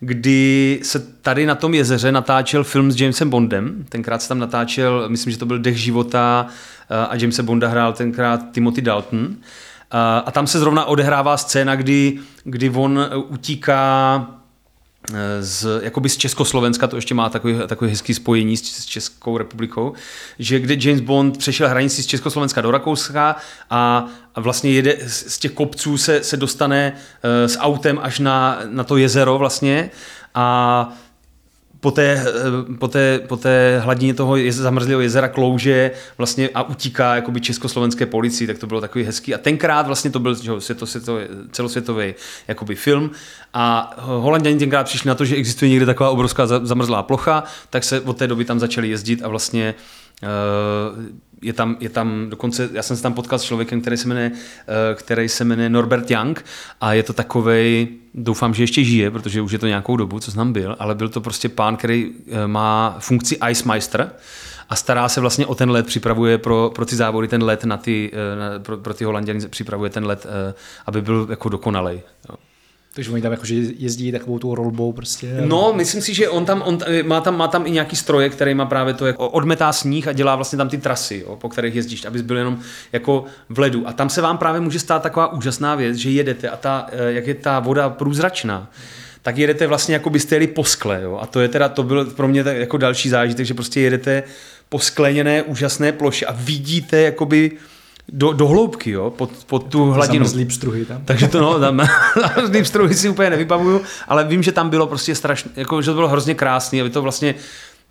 kdy 0.00 0.80
se 0.82 0.98
tady 0.98 1.46
na 1.46 1.54
tom 1.54 1.74
jezeře 1.74 2.12
natáčel 2.12 2.64
film 2.64 2.92
s 2.92 3.00
Jamesem 3.00 3.30
Bondem. 3.30 3.84
Tenkrát 3.88 4.22
se 4.22 4.28
tam 4.28 4.38
natáčel, 4.38 5.08
myslím, 5.08 5.32
že 5.32 5.38
to 5.38 5.46
byl 5.46 5.58
Dech 5.58 5.76
života 5.76 6.46
eh, 6.90 7.06
a 7.06 7.14
Jamesa 7.16 7.42
Bonda 7.42 7.68
hrál 7.68 7.92
tenkrát 7.92 8.40
Timothy 8.52 8.82
Dalton. 8.82 9.36
A 10.24 10.30
tam 10.30 10.46
se 10.46 10.58
zrovna 10.58 10.84
odehrává 10.84 11.36
scéna, 11.36 11.76
kdy, 11.76 12.18
kdy 12.44 12.70
on 12.70 13.06
utíká 13.28 14.26
z, 15.40 15.66
jakoby 15.82 16.08
z 16.08 16.16
Československa, 16.16 16.86
to 16.86 16.96
ještě 16.96 17.14
má 17.14 17.28
takový, 17.28 17.54
takový 17.66 17.90
hezký 17.90 18.14
spojení 18.14 18.56
s, 18.56 18.62
s 18.62 18.84
Českou 18.84 19.38
republikou, 19.38 19.92
že 20.38 20.60
kde 20.60 20.76
James 20.80 21.00
Bond 21.00 21.38
přešel 21.38 21.68
hranici 21.68 22.02
z 22.02 22.06
Československa 22.06 22.60
do 22.60 22.70
Rakouska 22.70 23.36
a, 23.70 24.06
a 24.34 24.40
vlastně 24.40 24.70
jede 24.70 24.96
z 25.06 25.38
těch 25.38 25.52
kopců 25.52 25.98
se, 25.98 26.24
se 26.24 26.36
dostane 26.36 26.92
uh, 26.92 27.50
s 27.50 27.58
autem 27.58 27.98
až 28.02 28.18
na, 28.18 28.58
na 28.68 28.84
to 28.84 28.96
jezero 28.96 29.38
vlastně 29.38 29.90
a 30.34 30.88
po 31.84 31.90
té, 31.90 32.24
eh, 32.26 32.74
po 32.78 32.88
té, 32.88 33.20
po 33.28 33.36
té 33.36 33.80
hladině 33.84 34.14
toho 34.14 34.36
jez, 34.36 34.56
zamrzlého 34.56 35.00
jezera 35.00 35.28
klouže 35.28 35.90
vlastně 36.18 36.48
a 36.54 36.62
utíká 36.62 37.14
jakoby 37.14 37.40
československé 37.40 38.06
policii, 38.06 38.46
tak 38.46 38.58
to 38.58 38.66
bylo 38.66 38.80
takový 38.80 39.04
hezký. 39.04 39.34
A 39.34 39.38
tenkrát 39.38 39.86
vlastně 39.86 40.10
to 40.10 40.18
byl 40.18 40.34
že, 40.34 40.52
světo, 40.58 40.86
světo, 40.86 41.18
celosvětový 41.52 42.14
jakoby 42.48 42.74
film 42.74 43.10
a 43.54 43.94
holanděni 43.98 44.58
tenkrát 44.58 44.84
přišli 44.84 45.08
na 45.08 45.14
to, 45.14 45.24
že 45.24 45.36
existuje 45.36 45.68
někde 45.68 45.86
taková 45.86 46.10
obrovská 46.10 46.46
zamrzlá 46.46 47.02
plocha, 47.02 47.44
tak 47.70 47.84
se 47.84 48.00
od 48.00 48.16
té 48.16 48.26
doby 48.26 48.44
tam 48.44 48.60
začali 48.60 48.88
jezdit 48.88 49.22
a 49.22 49.28
vlastně 49.28 49.74
je 51.44 51.52
tam, 51.52 51.76
je 51.80 51.88
tam 51.88 52.30
dokonce, 52.30 52.68
já 52.72 52.82
jsem 52.82 52.96
se 52.96 53.02
tam 53.02 53.14
potkal 53.14 53.38
s 53.38 53.42
člověkem, 53.42 53.80
který 53.80 53.96
se 53.96 54.08
jmenuje, 54.08 54.32
eh, 54.32 54.94
který 54.94 55.28
se 55.28 55.44
jmenuje 55.44 55.68
Norbert 55.68 56.10
Young 56.10 56.44
a 56.80 56.92
je 56.92 57.02
to 57.02 57.12
takovej, 57.12 57.88
doufám, 58.14 58.54
že 58.54 58.62
ještě 58.62 58.84
žije, 58.84 59.10
protože 59.10 59.40
už 59.40 59.52
je 59.52 59.58
to 59.58 59.66
nějakou 59.66 59.96
dobu, 59.96 60.20
co 60.20 60.30
znám 60.30 60.52
byl, 60.52 60.76
ale 60.78 60.94
byl 60.94 61.08
to 61.08 61.20
prostě 61.20 61.48
pán, 61.48 61.76
který 61.76 62.10
eh, 62.28 62.46
má 62.46 62.96
funkci 62.98 63.38
Ice 63.50 63.68
Meister 63.68 64.10
a 64.68 64.76
stará 64.76 65.08
se 65.08 65.20
vlastně 65.20 65.46
o 65.46 65.54
ten 65.54 65.70
let, 65.70 65.86
připravuje 65.86 66.38
pro, 66.38 66.72
pro 66.74 66.86
ty 66.86 66.96
závody 66.96 67.28
ten 67.28 67.42
let 67.42 67.64
na 67.64 67.76
ty, 67.76 68.10
eh, 68.12 68.36
na, 68.36 68.58
pro, 68.58 68.76
pro 68.76 68.94
ty 68.94 69.04
holanděny 69.04 69.48
připravuje 69.48 69.90
ten 69.90 70.06
let, 70.06 70.26
aby 70.86 71.02
byl 71.02 71.26
jako 71.30 71.48
dokonalej. 71.48 72.02
Jo. 72.28 72.36
Takže 72.94 73.10
oni 73.10 73.22
tam 73.22 73.32
jakože 73.32 73.54
jezdí 73.54 74.12
takovou 74.12 74.38
tu 74.38 74.54
rolbou 74.54 74.92
prostě. 74.92 75.36
No, 75.44 75.72
myslím 75.76 76.02
si, 76.02 76.14
že 76.14 76.28
on 76.28 76.44
tam, 76.44 76.62
on 76.66 76.78
má, 77.02 77.20
tam, 77.20 77.36
má 77.36 77.48
tam 77.48 77.66
i 77.66 77.70
nějaký 77.70 77.96
stroje, 77.96 78.28
který 78.28 78.54
má 78.54 78.66
právě 78.66 78.94
to, 78.94 79.06
jako 79.06 79.28
odmetá 79.28 79.72
sníh 79.72 80.08
a 80.08 80.12
dělá 80.12 80.36
vlastně 80.36 80.56
tam 80.56 80.68
ty 80.68 80.78
trasy, 80.78 81.24
jo, 81.26 81.36
po 81.36 81.48
kterých 81.48 81.74
jezdíš, 81.74 82.04
abys 82.04 82.22
byl 82.22 82.36
jenom 82.36 82.58
jako 82.92 83.24
v 83.48 83.58
ledu. 83.58 83.88
A 83.88 83.92
tam 83.92 84.08
se 84.08 84.20
vám 84.20 84.38
právě 84.38 84.60
může 84.60 84.78
stát 84.78 85.02
taková 85.02 85.32
úžasná 85.32 85.74
věc, 85.74 85.96
že 85.96 86.10
jedete 86.10 86.48
a 86.48 86.56
ta, 86.56 86.86
eh, 86.92 87.12
jak 87.12 87.26
je 87.26 87.34
ta 87.34 87.60
voda 87.60 87.90
průzračná, 87.90 88.70
tak 89.22 89.38
jedete 89.38 89.66
vlastně 89.66 89.94
jako 89.94 90.10
byste 90.10 90.34
jeli 90.34 90.46
po 90.46 90.64
skle. 90.64 91.02
Jo? 91.02 91.18
A 91.22 91.26
to 91.26 91.40
je 91.40 91.48
teda, 91.48 91.68
to 91.68 91.82
byl 91.82 92.04
pro 92.04 92.28
mě 92.28 92.44
jako 92.46 92.76
další 92.76 93.08
zážitek, 93.08 93.46
že 93.46 93.54
prostě 93.54 93.80
jedete 93.80 94.22
po 94.68 94.78
skleněné 94.78 95.42
úžasné 95.42 95.92
ploše 95.92 96.26
a 96.26 96.32
vidíte 96.32 97.00
jakoby 97.00 97.50
do, 98.08 98.32
do 98.32 98.46
hloubky, 98.46 98.90
jo, 98.90 99.10
pod, 99.10 99.30
pod 99.46 99.66
tu 99.68 99.84
hladinu. 99.84 100.24
Zamrzlý 100.24 100.44
pstruhy 100.44 100.84
tam. 100.84 101.04
Takže 101.04 101.28
to 101.28 101.40
no, 101.40 101.60
tam 101.60 101.80
zamrzlý 102.20 102.62
pstruhy 102.62 102.94
si 102.94 103.08
úplně 103.08 103.30
nevybavuju, 103.30 103.82
ale 104.08 104.24
vím, 104.24 104.42
že 104.42 104.52
tam 104.52 104.70
bylo 104.70 104.86
prostě 104.86 105.14
strašně, 105.14 105.50
jako, 105.56 105.82
že 105.82 105.90
to 105.90 105.94
bylo 105.94 106.08
hrozně 106.08 106.34
krásný, 106.34 106.80
aby 106.80 106.90
to 106.90 107.02
vlastně 107.02 107.34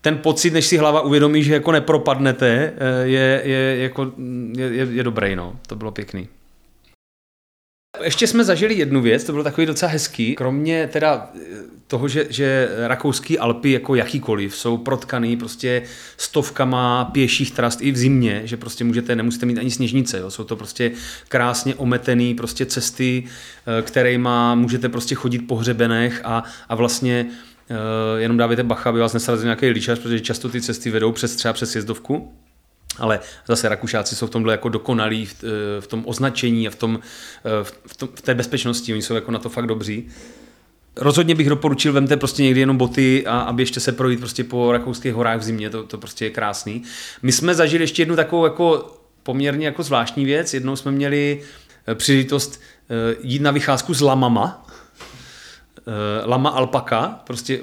ten 0.01 0.17
pocit, 0.17 0.53
než 0.53 0.65
si 0.65 0.77
hlava 0.77 1.01
uvědomí, 1.01 1.43
že 1.43 1.53
jako 1.53 1.72
nepropadnete, 1.72 2.74
eh, 2.77 3.08
je, 3.08 3.41
je, 3.46 3.77
jako, 3.77 4.12
je, 4.58 4.65
je, 4.65 4.88
je 4.91 5.03
dobrý, 5.03 5.36
no. 5.36 5.60
To 5.67 5.75
bylo 5.75 5.91
pěkný. 5.91 6.27
Ještě 8.03 8.27
jsme 8.27 8.43
zažili 8.43 8.74
jednu 8.74 9.01
věc, 9.01 9.24
to 9.24 9.32
bylo 9.32 9.43
takový 9.43 9.67
docela 9.67 9.91
hezký. 9.91 10.36
Kromě 10.36 10.88
teda 10.88 11.32
eh, 11.36 11.39
toho, 11.94 12.08
že, 12.08 12.28
že 12.30 12.70
rakouský 12.88 13.40
Alpy 13.40 13.72
jako 13.72 13.96
jakýkoliv 13.96 14.56
jsou 14.56 14.77
protkaný 14.77 15.38
prostě 15.38 15.82
stovkama 16.18 17.06
pěších 17.06 17.51
trast 17.51 17.82
i 17.82 17.92
v 17.92 17.98
zimě, 17.98 18.42
že 18.46 18.58
prostě 18.58 18.84
můžete, 18.84 19.16
nemusíte 19.16 19.46
mít 19.46 19.58
ani 19.58 19.72
sněžnice, 19.72 20.20
jo. 20.20 20.32
jsou 20.32 20.44
to 20.44 20.56
prostě 20.56 20.92
krásně 21.29 21.75
ometený 21.75 22.36
prostě 22.36 22.66
cesty, 22.66 23.24
eh, 23.24 23.82
kterými 23.82 24.29
můžete 24.56 24.90
prostě 24.90 25.16
chodit 25.16 25.40
po 25.40 25.56
hřebenech 25.56 26.22
a, 26.24 26.44
a 26.70 26.75
vlastně 26.75 27.25
uh, 27.25 28.20
jenom 28.20 28.38
dávajte 28.38 28.64
bacha, 28.64 28.90
aby 28.90 29.00
vás 29.00 29.14
nesrazil 29.14 29.46
nějaký 29.46 29.70
líčař, 29.70 30.00
protože 30.00 30.20
často 30.20 30.50
ty 30.50 30.62
cesty 30.62 30.90
vedou 30.90 31.12
přes 31.12 31.36
třeba 31.36 31.53
přes 31.53 31.75
jezdovku. 31.75 32.34
Ale 32.98 33.20
zase 33.48 33.70
Rakušáci 33.70 34.16
jsou 34.16 34.27
v 34.27 34.29
tomhle 34.29 34.53
jako 34.53 34.70
dokonalí 34.70 35.25
v, 35.25 35.36
eh, 35.44 35.82
v 35.82 35.88
tom 35.88 36.03
označení 36.06 36.68
a 36.68 36.72
v, 36.72 36.75
tom, 36.75 37.00
eh, 37.46 37.64
v, 37.88 37.98
tom, 37.98 38.10
v 38.16 38.22
té 38.22 38.36
bezpečnosti. 38.36 38.94
Oni 38.94 39.01
jsou 39.01 39.16
jako 39.16 39.32
na 39.32 39.40
to 39.40 39.50
fakt 39.50 39.68
dobří. 39.68 40.10
Rozhodně 40.96 41.36
bych 41.36 41.50
doporučil, 41.50 41.94
vemte 41.94 42.18
prostě 42.18 42.44
někdy 42.44 42.60
jenom 42.60 42.77
boty 42.77 43.25
a 43.25 43.40
aby 43.40 43.64
ještě 43.64 43.79
se 43.79 43.92
projít 43.92 44.20
prostě 44.20 44.44
po 44.44 44.72
rakouských 44.72 45.14
horách 45.14 45.40
v 45.40 45.44
zimě, 45.44 45.70
to, 45.70 45.84
to 45.84 45.98
prostě 45.98 46.25
je 46.25 46.29
krásný. 46.29 46.84
My 47.22 47.32
jsme 47.32 47.56
zažili 47.56 47.84
ještě 47.84 48.01
jednu 48.01 48.16
takovou 48.16 48.44
jako 48.44 48.98
poměrně 49.24 49.66
jako 49.66 49.84
zvláštní 49.84 50.25
věc. 50.25 50.53
Jednou 50.53 50.75
jsme 50.75 50.92
měli 50.92 51.42
eh, 51.88 51.96
příležitost 51.96 52.62
jít 53.22 53.42
na 53.42 53.51
vycházku 53.51 53.94
s 53.94 54.01
lamama. 54.01 54.68
Lama 56.25 56.50
alpaka, 56.50 57.22
prostě 57.27 57.60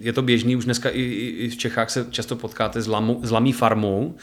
je 0.00 0.12
to 0.12 0.22
běžný, 0.22 0.56
už 0.56 0.64
dneska 0.64 0.90
i, 0.90 1.02
i 1.38 1.48
v 1.48 1.56
Čechách 1.56 1.90
se 1.90 2.06
často 2.10 2.36
potkáte 2.36 2.82
s, 2.82 2.86
lamu, 2.86 3.20
s 3.22 3.30
lamí 3.30 3.52
farmou, 3.52 4.14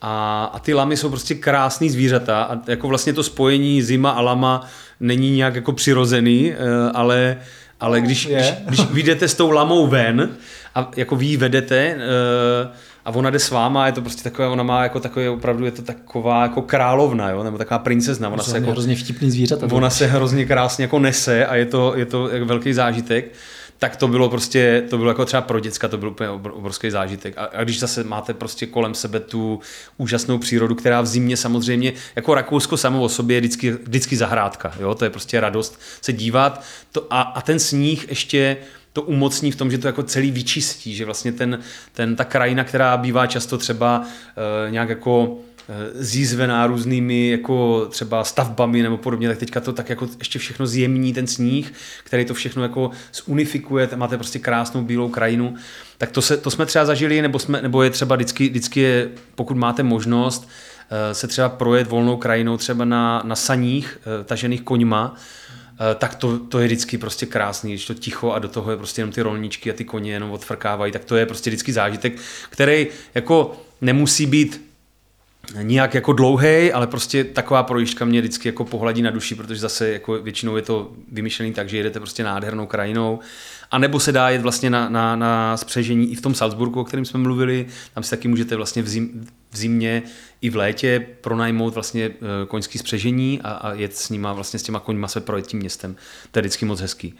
a, 0.00 0.44
a 0.54 0.58
ty 0.58 0.74
lamy 0.74 0.96
jsou 0.96 1.08
prostě 1.08 1.34
krásný 1.34 1.90
zvířata 1.90 2.42
a 2.42 2.58
jako 2.66 2.88
vlastně 2.88 3.12
to 3.12 3.22
spojení 3.22 3.82
zima 3.82 4.10
a 4.10 4.20
lama 4.20 4.66
není 5.00 5.30
nějak 5.36 5.54
jako 5.54 5.72
přirozený, 5.72 6.52
eh, 6.52 6.56
ale, 6.94 7.36
ale 7.80 8.00
když, 8.00 8.26
když, 8.26 8.52
když 8.66 8.90
vyjdete 8.90 9.28
s 9.28 9.34
tou 9.34 9.50
lamou 9.50 9.86
ven 9.86 10.28
a 10.74 10.90
jako 10.96 11.16
vy 11.16 11.26
ji 11.26 11.36
vedete 11.36 11.76
eh, 11.76 11.98
a 13.04 13.10
ona 13.10 13.30
jde 13.30 13.38
s 13.38 13.50
váma, 13.50 13.86
je 13.86 13.92
to 13.92 14.00
prostě 14.00 14.22
takové, 14.22 14.48
ona 14.48 14.62
má 14.62 14.82
jako 14.82 15.00
takové, 15.00 15.30
opravdu 15.30 15.64
je 15.64 15.70
to 15.70 15.82
taková 15.82 16.42
jako 16.42 16.62
královna, 16.62 17.30
jo, 17.30 17.42
nebo 17.42 17.58
taková 17.58 17.78
princezna. 17.78 18.28
Ona 18.28 18.42
se 18.42 18.56
jako, 18.56 18.70
hrozně 18.70 18.96
vtipný 18.96 19.30
zvířata. 19.30 19.66
Ona 19.70 19.90
se 19.90 20.06
hrozně 20.06 20.46
krásně 20.46 20.84
jako 20.84 20.98
nese 20.98 21.46
a 21.46 21.56
je 21.56 21.66
to, 21.66 21.92
je 21.96 22.06
to 22.06 22.28
velký 22.44 22.72
zážitek 22.72 23.32
tak 23.80 23.96
to 23.96 24.08
bylo 24.08 24.28
prostě, 24.28 24.84
to 24.90 24.98
bylo 24.98 25.10
jako 25.10 25.24
třeba 25.24 25.40
pro 25.40 25.60
děcka, 25.60 25.88
to 25.88 25.98
byl 25.98 26.08
úplně 26.08 26.30
obrovský 26.30 26.90
zážitek. 26.90 27.38
A, 27.38 27.44
a 27.44 27.64
když 27.64 27.80
zase 27.80 28.04
máte 28.04 28.34
prostě 28.34 28.66
kolem 28.66 28.94
sebe 28.94 29.20
tu 29.20 29.60
úžasnou 29.96 30.38
přírodu, 30.38 30.74
která 30.74 31.00
v 31.00 31.06
zimě 31.06 31.36
samozřejmě, 31.36 31.92
jako 32.16 32.34
Rakousko 32.34 32.76
samo 32.76 33.02
o 33.02 33.08
sobě 33.08 33.36
je 33.36 33.40
vždycky, 33.40 33.70
vždycky 33.70 34.16
zahrádka, 34.16 34.72
jo? 34.80 34.94
to 34.94 35.04
je 35.04 35.10
prostě 35.10 35.40
radost 35.40 35.80
se 36.02 36.12
dívat. 36.12 36.64
To, 36.92 37.06
a, 37.10 37.20
a 37.20 37.40
ten 37.40 37.58
sníh 37.58 38.08
ještě 38.08 38.56
to 38.92 39.02
umocní 39.02 39.52
v 39.52 39.56
tom, 39.56 39.70
že 39.70 39.78
to 39.78 39.86
jako 39.86 40.02
celý 40.02 40.30
vyčistí, 40.30 40.94
že 40.94 41.04
vlastně 41.04 41.32
ten, 41.32 41.58
ten, 41.92 42.16
ta 42.16 42.24
krajina, 42.24 42.64
která 42.64 42.96
bývá 42.96 43.26
často 43.26 43.58
třeba 43.58 43.98
uh, 43.98 44.72
nějak 44.72 44.88
jako 44.88 45.38
zízvená 45.94 46.66
různými 46.66 47.28
jako 47.28 47.86
třeba 47.90 48.24
stavbami 48.24 48.82
nebo 48.82 48.96
podobně, 48.96 49.28
tak 49.28 49.38
teďka 49.38 49.60
to 49.60 49.72
tak 49.72 49.90
jako 49.90 50.08
ještě 50.18 50.38
všechno 50.38 50.66
zjemní 50.66 51.12
ten 51.12 51.26
sníh, 51.26 51.72
který 52.04 52.24
to 52.24 52.34
všechno 52.34 52.62
jako 52.62 52.90
zunifikuje, 53.14 53.88
máte 53.96 54.16
prostě 54.16 54.38
krásnou 54.38 54.82
bílou 54.82 55.08
krajinu. 55.08 55.54
Tak 55.98 56.10
to, 56.10 56.22
se, 56.22 56.36
to 56.36 56.50
jsme 56.50 56.66
třeba 56.66 56.84
zažili, 56.84 57.22
nebo, 57.22 57.38
jsme, 57.38 57.62
nebo 57.62 57.82
je 57.82 57.90
třeba 57.90 58.16
vždycky, 58.16 58.48
vždycky 58.48 58.80
je, 58.80 59.08
pokud 59.34 59.56
máte 59.56 59.82
možnost, 59.82 60.48
eh, 60.90 61.14
se 61.14 61.28
třeba 61.28 61.48
projet 61.48 61.86
volnou 61.86 62.16
krajinou 62.16 62.56
třeba 62.56 62.84
na, 62.84 63.22
na 63.24 63.36
saních 63.36 63.98
eh, 64.20 64.24
tažených 64.24 64.62
koňma, 64.62 65.14
tak 65.98 66.14
to, 66.14 66.38
to 66.38 66.58
je 66.58 66.66
vždycky 66.66 66.98
prostě 66.98 67.26
krásný, 67.26 67.72
když 67.72 67.86
to 67.86 67.94
ticho 67.94 68.32
a 68.32 68.38
do 68.38 68.48
toho 68.48 68.70
je 68.70 68.76
prostě 68.76 69.00
jenom 69.00 69.12
ty 69.12 69.22
rolničky 69.22 69.70
a 69.70 69.74
ty 69.74 69.84
koně 69.84 70.12
jenom 70.12 70.30
odfrkávají, 70.30 70.92
tak 70.92 71.04
to 71.04 71.16
je 71.16 71.26
prostě 71.26 71.50
vždycky 71.50 71.72
zážitek, 71.72 72.16
který 72.50 72.86
jako 73.14 73.60
nemusí 73.80 74.26
být 74.26 74.69
nijak 75.62 75.94
jako 75.94 76.12
dlouhý, 76.12 76.72
ale 76.72 76.86
prostě 76.86 77.24
taková 77.24 77.62
projížďka 77.62 78.04
mě 78.04 78.20
vždycky 78.20 78.48
jako 78.48 78.64
pohladí 78.64 79.02
na 79.02 79.10
duši, 79.10 79.34
protože 79.34 79.60
zase 79.60 79.88
jako 79.88 80.22
většinou 80.22 80.56
je 80.56 80.62
to 80.62 80.92
vymyšlený 81.12 81.52
tak, 81.52 81.68
že 81.68 81.76
jedete 81.76 82.00
prostě 82.00 82.24
nádhernou 82.24 82.66
krajinou. 82.66 83.18
A 83.70 83.78
nebo 83.78 84.00
se 84.00 84.12
dá 84.12 84.30
jet 84.30 84.42
vlastně 84.42 84.70
na, 84.70 84.88
na, 84.88 85.16
na 85.16 85.56
spřežení 85.56 86.12
i 86.12 86.14
v 86.14 86.20
tom 86.20 86.34
Salzburgu, 86.34 86.80
o 86.80 86.84
kterém 86.84 87.04
jsme 87.04 87.20
mluvili, 87.20 87.66
tam 87.94 88.02
si 88.02 88.10
taky 88.10 88.28
můžete 88.28 88.56
vlastně 88.56 88.82
v, 88.82 88.88
zim, 88.88 89.26
v 89.50 89.56
zimě 89.56 90.02
i 90.40 90.50
v 90.50 90.56
létě 90.56 91.06
pronajmout 91.20 91.74
vlastně 91.74 92.04
eh, 92.04 92.46
koňský 92.46 92.78
spřežení 92.78 93.40
a, 93.44 93.50
a 93.50 93.72
jet 93.72 93.96
s 93.96 94.10
nima, 94.10 94.32
vlastně 94.32 94.58
s 94.58 94.62
těma 94.62 94.80
koňma 94.80 95.08
se 95.08 95.20
projet 95.20 95.46
tím 95.46 95.60
městem. 95.60 95.96
To 96.30 96.38
je 96.38 96.40
vždycky 96.40 96.64
moc 96.64 96.80
hezký. 96.80 97.14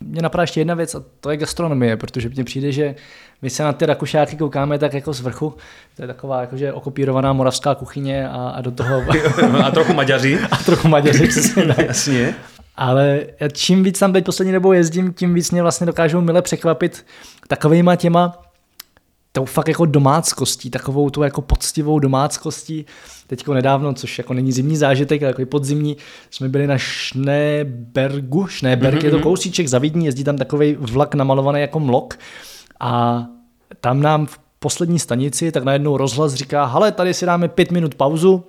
Mě 0.00 0.22
napadá 0.22 0.42
ještě 0.42 0.60
jedna 0.60 0.74
věc 0.74 0.94
a 0.94 1.02
to 1.20 1.30
je 1.30 1.36
gastronomie, 1.36 1.96
protože 1.96 2.28
mně 2.28 2.44
přijde, 2.44 2.72
že 2.72 2.94
my 3.42 3.50
se 3.50 3.62
na 3.62 3.72
ty 3.72 3.86
rakušáky 3.86 4.36
koukáme 4.36 4.78
tak 4.78 4.94
jako 4.94 5.12
z 5.12 5.20
vrchu. 5.20 5.54
To 5.96 6.02
je 6.02 6.06
taková 6.08 6.40
jakože 6.40 6.72
okopírovaná 6.72 7.32
moravská 7.32 7.74
kuchyně 7.74 8.28
a, 8.28 8.48
a 8.48 8.60
do 8.60 8.70
toho... 8.70 9.04
a 9.64 9.70
trochu 9.70 9.94
maďaři. 9.94 10.38
a 10.50 10.56
trochu 10.56 10.88
maďaři, 10.88 11.28
přesně 11.28 11.66
tak. 11.66 11.78
Jasně. 11.78 12.34
Ale 12.76 13.20
čím 13.52 13.82
víc 13.82 13.98
tam 13.98 14.12
teď 14.12 14.24
poslední 14.24 14.52
dobou 14.52 14.72
jezdím, 14.72 15.12
tím 15.12 15.34
víc 15.34 15.50
mě 15.50 15.62
vlastně 15.62 15.86
dokážou 15.86 16.20
mile 16.20 16.42
překvapit 16.42 17.06
takovýma 17.48 17.96
těma 17.96 18.45
tou 19.36 19.44
fakt 19.44 19.68
jako 19.68 19.86
domáckostí, 19.86 20.70
takovou 20.70 21.10
tu 21.10 21.22
jako 21.22 21.42
poctivou 21.42 21.98
domáckostí. 21.98 22.86
Teďko 23.26 23.54
nedávno, 23.54 23.94
což 23.94 24.18
jako 24.18 24.34
není 24.34 24.52
zimní 24.52 24.76
zážitek, 24.76 25.22
ale 25.22 25.30
jako 25.30 25.46
podzimní, 25.46 25.96
jsme 26.30 26.48
byli 26.48 26.66
na 26.66 26.76
Schneebergu, 26.78 28.46
Schneeberg 28.46 29.00
mm-hmm. 29.00 29.04
je 29.04 29.10
to 29.10 29.16
mhm. 29.16 29.22
kousíček 29.22 29.68
za 29.68 29.78
Vídní, 29.78 30.06
jezdí 30.06 30.24
tam 30.24 30.36
takový 30.36 30.76
vlak 30.78 31.14
namalovaný 31.14 31.60
jako 31.60 31.80
mlok 31.80 32.18
a 32.80 33.24
tam 33.80 34.00
nám 34.00 34.26
v 34.26 34.38
poslední 34.58 34.98
stanici 34.98 35.52
tak 35.52 35.64
najednou 35.64 35.96
rozhlas 35.96 36.34
říká, 36.34 36.64
hele, 36.64 36.92
tady 36.92 37.14
si 37.14 37.26
dáme 37.26 37.48
pět 37.48 37.72
minut 37.72 37.94
pauzu, 37.94 38.44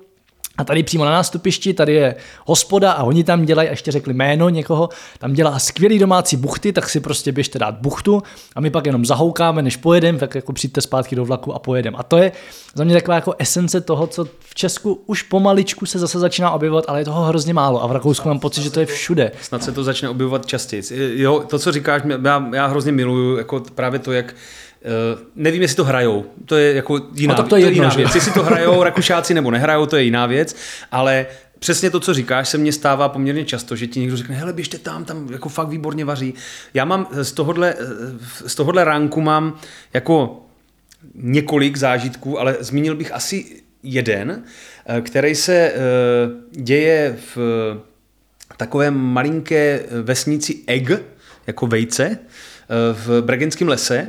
a 0.58 0.64
tady 0.64 0.84
přímo 0.84 1.06
na 1.06 1.12
nástupišti, 1.12 1.74
tady 1.74 1.94
je 1.94 2.16
hospoda 2.46 2.92
a 2.92 3.04
oni 3.04 3.24
tam 3.24 3.46
dělají, 3.46 3.68
a 3.68 3.72
ještě 3.72 3.92
řekli 3.92 4.14
jméno 4.14 4.50
někoho, 4.50 4.90
tam 5.20 5.34
dělá 5.34 5.60
skvělý 5.60 6.00
domácí 6.00 6.38
buchty, 6.38 6.74
tak 6.74 6.90
si 6.90 7.00
prostě 7.00 7.32
běžte 7.32 7.60
dát 7.60 7.76
buchtu 7.76 8.24
a 8.56 8.62
my 8.62 8.70
pak 8.70 8.86
jenom 8.86 9.06
zahoukáme, 9.06 9.62
než 9.62 9.78
pojedeme, 9.78 10.20
tak 10.20 10.36
jako 10.36 10.54
přijďte 10.54 10.82
zpátky 10.82 11.16
do 11.16 11.26
vlaku 11.26 11.54
a 11.54 11.60
pojedeme. 11.60 11.98
A 11.98 12.04
to 12.04 12.18
je 12.18 12.32
za 12.74 12.84
mě 12.84 12.94
taková 12.94 13.16
jako 13.16 13.34
esence 13.40 13.82
toho, 13.82 14.08
co 14.08 14.26
v 14.40 14.56
Česku 14.56 15.02
už 15.06 15.24
pomaličku 15.24 15.86
se 15.86 16.00
zase 16.00 16.20
začíná 16.20 16.52
objevovat, 16.52 16.86
ale 16.88 17.02
je 17.02 17.06
toho 17.06 17.24
hrozně 17.24 17.54
málo 17.54 17.84
a 17.84 17.88
v 17.88 17.92
Rakousku 17.92 18.28
mám 18.28 18.40
pocit, 18.40 18.62
že 18.62 18.72
to 18.72 18.80
je 18.80 18.86
všude. 18.86 19.32
Snad 19.42 19.64
se 19.64 19.72
to 19.72 19.84
začne 19.84 20.10
objevovat 20.10 20.46
častěji. 20.46 20.84
Jo, 21.16 21.44
to, 21.48 21.60
co 21.60 21.72
říkáš, 21.72 22.02
já, 22.24 22.50
já 22.54 22.66
hrozně 22.66 22.92
miluju 22.92 23.38
jako 23.38 23.64
právě 23.76 24.00
to, 24.00 24.12
jak 24.12 24.36
Uh, 24.88 25.20
nevím, 25.36 25.62
jestli 25.62 25.76
to 25.76 25.84
hrajou, 25.84 26.26
to 26.46 26.56
je 26.56 26.74
jako 26.74 27.02
jiná, 27.14 27.36
no, 27.38 27.44
to 27.44 27.56
je, 27.56 27.64
to 27.64 27.70
je 27.70 27.74
jiná 27.74 27.90
věc. 27.90 28.16
Jestli 28.16 28.32
to 28.32 28.44
hrajou 28.44 28.84
Rakušáci 28.84 29.34
nebo 29.34 29.52
nehrajou, 29.52 29.86
to 29.86 29.96
je 29.96 30.04
jiná 30.04 30.26
věc, 30.26 30.56
ale 30.92 31.26
přesně 31.60 31.90
to, 31.90 32.00
co 32.00 32.14
říkáš, 32.14 32.50
se 32.50 32.58
mně 32.58 32.74
stává 32.74 33.10
poměrně 33.10 33.46
často, 33.46 33.76
že 33.76 33.88
ti 33.88 34.00
někdo 34.00 34.18
řekne, 34.18 34.36
hele, 34.36 34.54
běžte 34.54 34.78
tam, 34.78 35.06
tam 35.06 35.28
jako 35.32 35.50
fakt 35.50 35.68
výborně 35.68 36.06
vaří. 36.06 36.34
Já 36.74 36.86
mám 36.86 37.08
z 37.12 37.32
tohohle, 37.32 37.76
z 38.48 38.56
tohohle 38.56 38.84
ránku 38.84 39.22
mám 39.22 39.60
jako 39.94 40.46
několik 41.16 41.78
zážitků, 41.78 42.40
ale 42.40 42.56
zmínil 42.60 42.96
bych 42.96 43.14
asi 43.14 43.46
jeden, 43.84 44.44
eh, 44.86 45.02
který 45.02 45.36
se 45.36 45.54
eh, 45.56 45.76
děje 46.52 47.18
v 47.36 47.38
takové 48.58 48.92
malinké 48.92 49.84
vesnici 50.04 50.56
Egg, 50.68 50.92
jako 51.48 51.68
vejce, 51.68 52.20
v 52.94 53.22
Bregenském 53.22 53.68
lese, 53.68 54.08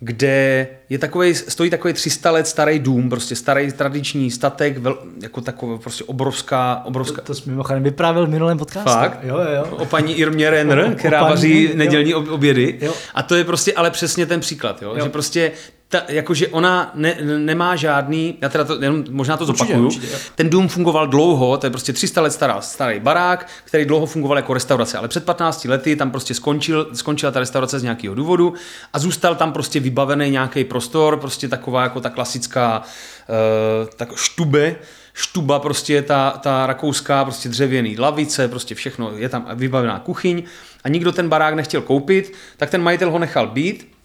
kde 0.00 0.66
je 0.88 0.98
takový, 0.98 1.34
stojí 1.34 1.70
takový 1.70 1.94
300 1.94 2.30
let 2.30 2.46
starý 2.46 2.78
dům, 2.78 3.10
prostě 3.10 3.36
starý 3.36 3.72
tradiční 3.72 4.30
statek, 4.30 4.78
vel, 4.78 4.98
jako 5.22 5.40
taková 5.40 5.78
prostě 5.78 6.04
obrovská, 6.04 6.82
obrovská. 6.84 7.20
To, 7.22 7.26
to 7.26 7.34
jsi 7.34 7.50
mimochodem 7.50 7.82
vyprávěl 7.82 8.26
v 8.26 8.30
minulém 8.30 8.58
podcastu. 8.58 8.90
Fakt? 8.90 9.18
Jo, 9.22 9.38
jo. 9.56 9.66
O 9.70 9.86
paní 9.86 10.14
Irmě 10.14 10.50
Renner, 10.50 10.94
která 10.94 11.20
paní, 11.20 11.30
vaří 11.30 11.70
nedělní 11.74 12.10
jo. 12.10 12.24
obědy. 12.30 12.78
Jo. 12.80 12.94
A 13.14 13.22
to 13.22 13.34
je 13.34 13.44
prostě 13.44 13.72
ale 13.72 13.90
přesně 13.90 14.26
ten 14.26 14.40
příklad, 14.40 14.82
jo? 14.82 14.94
jo. 14.96 15.04
že 15.04 15.10
prostě 15.10 15.52
ta, 16.00 16.12
jakože 16.12 16.48
ona 16.48 16.90
ne, 16.94 17.16
nemá 17.38 17.76
žádný, 17.76 18.38
já 18.40 18.48
teda 18.48 18.64
to, 18.64 18.82
jenom 18.82 19.04
možná 19.10 19.36
to 19.36 19.44
určitě, 19.44 19.58
zopakuju, 19.58 19.86
určitě, 19.86 20.06
ten 20.34 20.50
dům 20.50 20.68
fungoval 20.68 21.06
dlouho, 21.06 21.56
to 21.56 21.66
je 21.66 21.70
prostě 21.70 21.92
300 21.92 22.20
let 22.20 22.32
stará, 22.32 22.60
starý 22.60 23.00
barák, 23.00 23.48
který 23.64 23.84
dlouho 23.84 24.06
fungoval 24.06 24.38
jako 24.38 24.54
restaurace, 24.54 24.98
ale 24.98 25.08
před 25.08 25.24
15 25.24 25.64
lety 25.64 25.96
tam 25.96 26.10
prostě 26.10 26.34
skončil, 26.34 26.88
skončila 26.92 27.32
ta 27.32 27.40
restaurace 27.40 27.78
z 27.78 27.82
nějakého 27.82 28.14
důvodu 28.14 28.54
a 28.92 28.98
zůstal 28.98 29.34
tam 29.34 29.52
prostě 29.52 29.80
vybavený 29.80 30.30
nějaký 30.30 30.64
prostor, 30.64 31.16
prostě 31.16 31.48
taková 31.48 31.82
jako 31.82 32.00
ta 32.00 32.10
klasická 32.10 32.82
uh, 32.82 33.88
tak 33.96 34.16
štube, 34.16 34.76
štuba 35.14 35.58
prostě 35.58 35.94
je 35.94 36.02
ta, 36.02 36.30
ta 36.30 36.66
rakouská 36.66 37.24
prostě 37.24 37.48
dřevěný 37.48 37.98
lavice, 37.98 38.48
prostě 38.48 38.74
všechno, 38.74 39.12
je 39.16 39.28
tam 39.28 39.46
vybavená 39.54 39.98
kuchyň 39.98 40.42
a 40.84 40.88
nikdo 40.88 41.12
ten 41.12 41.28
barák 41.28 41.54
nechtěl 41.54 41.82
koupit, 41.82 42.32
tak 42.56 42.70
ten 42.70 42.82
majitel 42.82 43.10
ho 43.10 43.18
nechal 43.18 43.46
být 43.46 43.95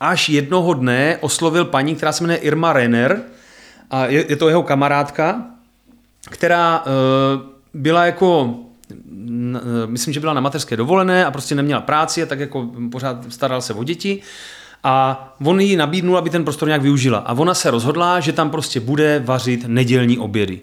až 0.00 0.28
jednoho 0.28 0.74
dne 0.74 1.18
oslovil 1.20 1.64
paní, 1.64 1.94
která 1.94 2.12
se 2.12 2.24
jmenuje 2.24 2.38
Irma 2.38 2.72
Renner, 2.72 3.22
a 3.90 4.06
je, 4.06 4.24
je 4.28 4.36
to 4.36 4.48
jeho 4.48 4.62
kamarádka, 4.62 5.46
která 6.30 6.84
uh, 6.84 6.92
byla 7.74 8.06
jako 8.06 8.54
myslím, 9.86 10.14
že 10.14 10.20
byla 10.20 10.34
na 10.34 10.40
mateřské 10.40 10.76
dovolené 10.76 11.24
a 11.24 11.30
prostě 11.30 11.54
neměla 11.54 11.80
práci 11.80 12.22
a 12.22 12.26
tak 12.26 12.40
jako 12.40 12.70
pořád 12.92 13.32
staral 13.32 13.62
se 13.62 13.74
o 13.74 13.84
děti. 13.84 14.22
A 14.84 15.36
on 15.44 15.60
jí 15.60 15.76
nabídnul, 15.76 16.18
aby 16.18 16.30
ten 16.30 16.44
prostor 16.44 16.68
nějak 16.68 16.82
využila. 16.82 17.18
A 17.18 17.32
ona 17.32 17.54
se 17.54 17.70
rozhodla, 17.70 18.20
že 18.20 18.32
tam 18.32 18.50
prostě 18.50 18.80
bude 18.80 19.22
vařit 19.24 19.64
nedělní 19.66 20.18
obědy. 20.18 20.60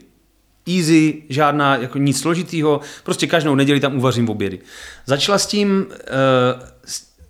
Easy, 0.78 1.24
žádná, 1.30 1.76
jako 1.76 1.98
nic 1.98 2.20
složitýho, 2.20 2.80
prostě 3.04 3.28
každou 3.28 3.56
neděli 3.56 3.80
tam 3.80 3.98
uvařím 3.98 4.30
obědy. 4.30 4.60
Začala 5.06 5.38
s 5.38 5.46
tím, 5.46 5.86
uh, 5.90 5.96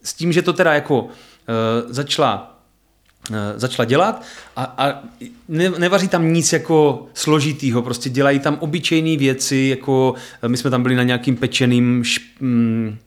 s 0.03 0.13
tím, 0.13 0.33
že 0.33 0.41
to 0.41 0.53
teda 0.53 0.73
jako 0.73 1.07
Eh, 1.07 1.32
začala 1.87 2.53
eh, 3.31 3.53
začala 3.55 3.85
dělat 3.85 4.23
a, 4.55 4.73
a 4.77 5.03
ne, 5.47 5.69
nevaří 5.69 6.07
tam 6.07 6.33
nic 6.33 6.53
jako 6.53 7.07
složitýho, 7.13 7.81
prostě 7.81 8.09
dělají 8.09 8.39
tam 8.39 8.57
obyčejné 8.59 9.17
věci, 9.17 9.57
jako 9.57 10.15
eh, 10.41 10.47
my 10.47 10.57
jsme 10.57 10.69
tam 10.69 10.83
byli 10.83 10.95
na 10.95 11.03
nějakým 11.03 11.35
pečeným 11.35 12.03
šp, 12.03 12.21
mm, 12.39 12.97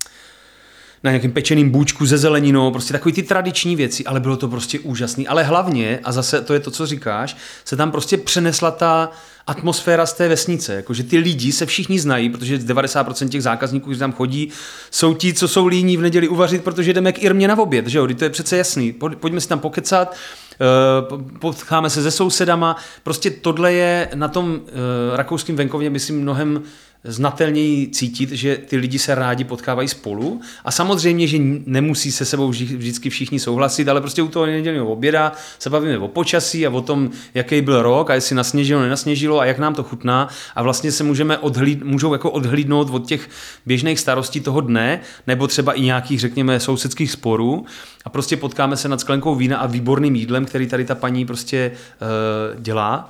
na 1.06 1.12
nějakým 1.12 1.32
pečeným 1.32 1.70
bůčku 1.70 2.06
ze 2.06 2.18
zeleninou, 2.18 2.70
prostě 2.70 2.92
takový 2.92 3.12
ty 3.12 3.22
tradiční 3.22 3.76
věci, 3.76 4.04
ale 4.04 4.20
bylo 4.20 4.36
to 4.36 4.48
prostě 4.48 4.78
úžasný. 4.78 5.28
Ale 5.28 5.42
hlavně, 5.42 6.00
a 6.04 6.12
zase 6.12 6.40
to 6.40 6.54
je 6.54 6.60
to, 6.60 6.70
co 6.70 6.86
říkáš, 6.86 7.36
se 7.64 7.76
tam 7.76 7.90
prostě 7.90 8.16
přenesla 8.16 8.70
ta 8.70 9.10
atmosféra 9.46 10.06
z 10.06 10.12
té 10.12 10.28
vesnice, 10.28 10.74
jakože 10.74 11.02
ty 11.02 11.18
lidi 11.18 11.52
se 11.52 11.66
všichni 11.66 12.00
znají, 12.00 12.30
protože 12.30 12.58
90% 12.58 13.28
těch 13.28 13.42
zákazníků, 13.42 13.86
kteří 13.86 13.98
tam 13.98 14.12
chodí, 14.12 14.52
jsou 14.90 15.14
ti, 15.14 15.34
co 15.34 15.48
jsou 15.48 15.66
líní 15.66 15.96
v 15.96 16.00
neděli 16.00 16.28
uvařit, 16.28 16.64
protože 16.64 16.92
jdeme 16.92 17.12
k 17.12 17.22
Irmě 17.22 17.48
na 17.48 17.58
oběd, 17.58 17.86
že 17.86 17.98
jo, 17.98 18.08
to 18.18 18.24
je 18.24 18.30
přece 18.30 18.56
jasný, 18.56 18.92
pojďme 18.92 19.40
si 19.40 19.48
tam 19.48 19.58
pokecat, 19.58 20.16
eh, 20.52 21.36
potkáme 21.38 21.90
se 21.90 22.02
se 22.02 22.10
sousedama, 22.10 22.76
prostě 23.02 23.30
tohle 23.30 23.72
je 23.72 24.08
na 24.14 24.28
tom 24.28 24.60
eh, 24.66 25.16
rakouském 25.16 25.56
venkově, 25.56 25.90
myslím, 25.90 26.20
mnohem 26.20 26.62
znatelněji 27.04 27.88
cítit, 27.88 28.32
že 28.32 28.56
ty 28.56 28.76
lidi 28.76 28.98
se 28.98 29.14
rádi 29.14 29.44
potkávají 29.44 29.88
spolu. 29.88 30.40
A 30.64 30.70
samozřejmě, 30.70 31.26
že 31.26 31.38
nemusí 31.66 32.12
se 32.12 32.24
sebou 32.24 32.48
vždycky 32.48 33.10
všichni 33.10 33.40
souhlasit, 33.40 33.88
ale 33.88 34.00
prostě 34.00 34.22
u 34.22 34.28
toho 34.28 34.46
nedělního 34.46 34.86
oběda 34.86 35.32
se 35.58 35.70
bavíme 35.70 35.98
o 35.98 36.08
počasí 36.08 36.66
a 36.66 36.70
o 36.70 36.80
tom, 36.80 37.10
jaký 37.34 37.60
byl 37.60 37.82
rok 37.82 38.10
a 38.10 38.14
jestli 38.14 38.36
nasněžilo, 38.36 38.80
nenasněžilo 38.80 39.40
a 39.40 39.44
jak 39.44 39.58
nám 39.58 39.74
to 39.74 39.82
chutná. 39.82 40.28
A 40.54 40.62
vlastně 40.62 40.92
se 40.92 41.04
můžeme 41.04 41.38
odhlíd, 41.38 41.84
můžou 41.84 42.12
jako 42.12 42.30
odhlídnout 42.30 42.90
od 42.90 43.06
těch 43.06 43.28
běžných 43.66 44.00
starostí 44.00 44.40
toho 44.40 44.60
dne 44.60 45.00
nebo 45.26 45.46
třeba 45.46 45.72
i 45.72 45.80
nějakých, 45.80 46.20
řekněme, 46.20 46.60
sousedských 46.60 47.10
sporů. 47.10 47.66
A 48.04 48.08
prostě 48.08 48.36
potkáme 48.36 48.76
se 48.76 48.88
nad 48.88 49.00
sklenkou 49.00 49.34
vína 49.34 49.58
a 49.58 49.66
výborným 49.66 50.14
jídlem, 50.14 50.44
který 50.44 50.66
tady 50.66 50.84
ta 50.84 50.94
paní 50.94 51.26
prostě 51.26 51.72
uh, 51.72 52.62
dělá. 52.62 53.08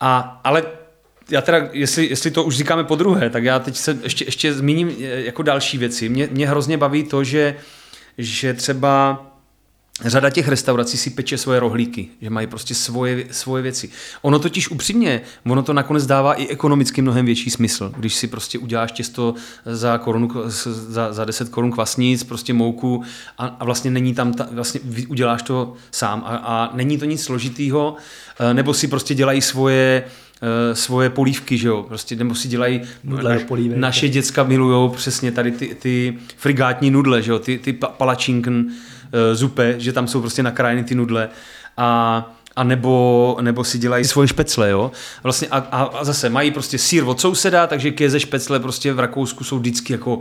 A, 0.00 0.40
ale 0.44 0.62
já 1.30 1.40
teda, 1.40 1.68
jestli, 1.72 2.06
jestli 2.06 2.30
to 2.30 2.44
už 2.44 2.56
říkáme 2.56 2.84
po 2.84 2.94
druhé, 2.94 3.30
tak 3.30 3.44
já 3.44 3.58
teď 3.58 3.76
se 3.76 3.98
ještě, 4.02 4.24
ještě 4.24 4.54
zmíním 4.54 4.88
eh, 4.88 5.04
jako 5.04 5.42
další 5.42 5.78
věci. 5.78 6.08
Mě, 6.08 6.28
mě 6.32 6.48
hrozně 6.48 6.78
baví 6.78 7.04
to, 7.04 7.24
že, 7.24 7.56
že 8.18 8.54
třeba 8.54 9.26
řada 10.04 10.30
těch 10.30 10.48
restaurací 10.48 10.98
si 10.98 11.10
peče 11.10 11.38
svoje 11.38 11.60
rohlíky, 11.60 12.08
že 12.20 12.30
mají 12.30 12.46
prostě 12.46 12.74
svoje, 12.74 13.26
svoje 13.30 13.62
věci. 13.62 13.90
Ono 14.22 14.38
totiž 14.38 14.70
upřímně, 14.70 15.20
ono 15.46 15.62
to 15.62 15.72
nakonec 15.72 16.06
dává 16.06 16.34
i 16.34 16.46
ekonomicky 16.46 17.02
mnohem 17.02 17.26
větší 17.26 17.50
smysl, 17.50 17.92
když 17.96 18.14
si 18.14 18.26
prostě 18.26 18.58
uděláš 18.58 18.92
těsto 18.92 19.34
za, 19.66 19.98
korunu, 19.98 20.30
za, 20.46 21.12
za 21.12 21.24
10 21.24 21.48
korun 21.48 21.72
kvasnic, 21.72 22.24
prostě 22.24 22.52
mouku 22.52 23.04
a, 23.38 23.46
a 23.46 23.64
vlastně 23.64 23.90
není 23.90 24.14
tam, 24.14 24.32
ta, 24.32 24.48
vlastně 24.50 24.80
uděláš 25.08 25.42
to 25.42 25.74
sám 25.90 26.22
a, 26.26 26.36
a 26.36 26.76
není 26.76 26.98
to 26.98 27.04
nic 27.04 27.22
složitýho, 27.22 27.96
eh, 28.40 28.54
nebo 28.54 28.74
si 28.74 28.88
prostě 28.88 29.14
dělají 29.14 29.40
svoje 29.40 30.04
svoje 30.72 31.10
polívky, 31.10 31.58
že 31.58 31.68
jo, 31.68 31.84
prostě 31.88 32.16
nebo 32.16 32.34
si 32.34 32.48
dělají, 32.48 32.80
nudle 33.04 33.34
naš, 33.34 33.44
polívek, 33.44 33.78
naše 33.78 34.08
děcka 34.08 34.42
milujou 34.42 34.88
přesně 34.88 35.32
tady 35.32 35.52
ty, 35.52 35.74
ty 35.74 36.18
frigátní 36.36 36.90
nudle, 36.90 37.22
že 37.22 37.30
jo, 37.30 37.38
ty, 37.38 37.58
ty 37.58 37.72
palačinken 37.72 38.54
uh, 38.54 38.72
zupe, 39.32 39.74
že 39.78 39.92
tam 39.92 40.08
jsou 40.08 40.20
prostě 40.20 40.42
nakrájeny 40.42 40.84
ty 40.84 40.94
nudle. 40.94 41.28
A 41.76 42.38
a 42.56 42.64
nebo, 42.64 43.36
nebo 43.40 43.64
si 43.64 43.78
dělají 43.78 44.04
svoje 44.04 44.28
špecle, 44.28 44.70
jo. 44.70 44.90
Vlastně 45.22 45.48
a, 45.48 45.56
a, 45.56 45.82
a 45.82 46.04
zase 46.04 46.28
mají 46.28 46.50
prostě 46.50 46.78
sír 46.78 47.04
od 47.04 47.20
souseda, 47.20 47.66
takže 47.66 47.90
kéze 47.90 48.20
špecle 48.20 48.60
prostě 48.60 48.92
v 48.92 48.98
Rakousku 48.98 49.44
jsou 49.44 49.58
vždycky 49.58 49.92
jako 49.92 50.20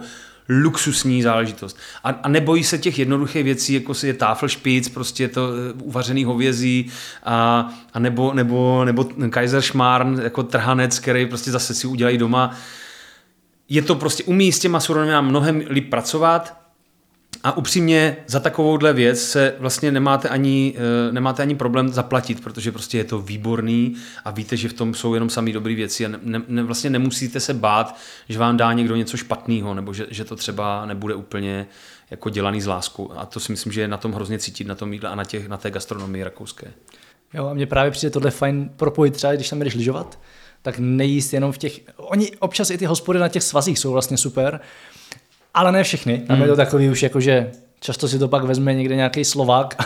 luxusní 0.49 1.23
záležitost. 1.23 1.77
A, 2.03 2.09
a 2.09 2.29
nebojí 2.29 2.63
se 2.63 2.77
těch 2.77 2.99
jednoduchých 2.99 3.43
věcí, 3.43 3.73
jako 3.73 3.93
si 3.93 4.07
je 4.07 4.13
táflšpic, 4.13 4.89
prostě 4.89 5.27
to 5.27 5.47
uh, 5.47 5.87
uvařený 5.87 6.25
hovězí, 6.25 6.91
a, 7.23 7.69
a 7.93 7.99
nebo, 7.99 8.33
nebo, 8.33 8.85
nebo 8.85 9.03
Kaiserschmarrn, 9.29 10.19
jako 10.23 10.43
trhanec, 10.43 10.99
který 10.99 11.25
prostě 11.25 11.51
zase 11.51 11.73
si 11.73 11.87
udělají 11.87 12.17
doma. 12.17 12.55
Je 13.69 13.81
to 13.81 13.95
prostě, 13.95 14.23
umí 14.23 14.51
s 14.51 14.59
těma 14.59 14.79
surovinami 14.79 15.29
mnohem 15.29 15.63
líp 15.69 15.89
pracovat, 15.89 16.60
a 17.43 17.57
upřímně 17.57 18.17
za 18.27 18.39
takovouhle 18.39 18.93
věc 18.93 19.23
se 19.23 19.55
vlastně 19.59 19.91
nemáte 19.91 20.29
ani, 20.29 20.73
eh, 20.77 21.11
nemáte 21.11 21.41
ani 21.41 21.55
problém 21.55 21.89
zaplatit, 21.89 22.43
protože 22.43 22.71
prostě 22.71 22.97
je 22.97 23.03
to 23.03 23.19
výborný 23.21 23.95
a 24.25 24.31
víte, 24.31 24.57
že 24.57 24.69
v 24.69 24.73
tom 24.73 24.93
jsou 24.93 25.13
jenom 25.13 25.29
samý 25.29 25.53
dobré 25.53 25.75
věci 25.75 26.05
a 26.05 26.09
ne, 26.23 26.41
ne, 26.47 26.63
vlastně 26.63 26.89
nemusíte 26.89 27.39
se 27.39 27.53
bát, 27.53 27.97
že 28.29 28.39
vám 28.39 28.57
dá 28.57 28.73
někdo 28.73 28.95
něco 28.95 29.17
špatného 29.17 29.73
nebo 29.73 29.93
že, 29.93 30.07
že 30.09 30.25
to 30.25 30.35
třeba 30.35 30.85
nebude 30.85 31.15
úplně 31.15 31.67
jako 32.11 32.29
dělaný 32.29 32.61
z 32.61 32.67
lásku. 32.67 33.19
A 33.19 33.25
to 33.25 33.39
si 33.39 33.51
myslím, 33.51 33.73
že 33.73 33.81
je 33.81 33.87
na 33.87 33.97
tom 33.97 34.13
hrozně 34.13 34.39
cítit, 34.39 34.67
na 34.67 34.75
tom 34.75 34.93
jídle 34.93 35.09
a 35.09 35.15
na, 35.15 35.23
těch, 35.23 35.47
na 35.47 35.57
té 35.57 35.71
gastronomii 35.71 36.23
rakouské. 36.23 36.71
Jo, 37.33 37.47
a 37.47 37.53
mně 37.53 37.65
právě 37.65 37.91
přijde 37.91 38.09
tohle 38.09 38.31
fajn 38.31 38.69
propojit 38.75 39.13
třeba, 39.13 39.33
když 39.33 39.49
tam 39.49 39.59
jdeš 39.59 39.75
lyžovat, 39.75 40.19
tak 40.61 40.75
nejíst 40.79 41.33
jenom 41.33 41.51
v 41.51 41.57
těch, 41.57 41.79
oni 41.97 42.31
občas 42.39 42.69
i 42.69 42.77
ty 42.77 42.85
hospody 42.85 43.19
na 43.19 43.27
těch 43.27 43.43
svazích 43.43 43.79
jsou 43.79 43.91
vlastně 43.91 44.17
super, 44.17 44.59
ale 45.53 45.71
ne 45.71 45.83
všechny. 45.83 46.17
Tam 46.17 46.37
mm. 46.37 46.41
je 46.41 46.47
to 46.47 46.53
hmm. 46.53 46.65
takový 46.65 46.89
už 46.89 47.03
jako, 47.03 47.19
že 47.19 47.51
často 47.83 48.07
si 48.07 48.19
to 48.19 48.27
pak 48.27 48.43
vezme 48.43 48.73
někde 48.73 48.95
nějaký 48.95 49.25
Slovák 49.25 49.75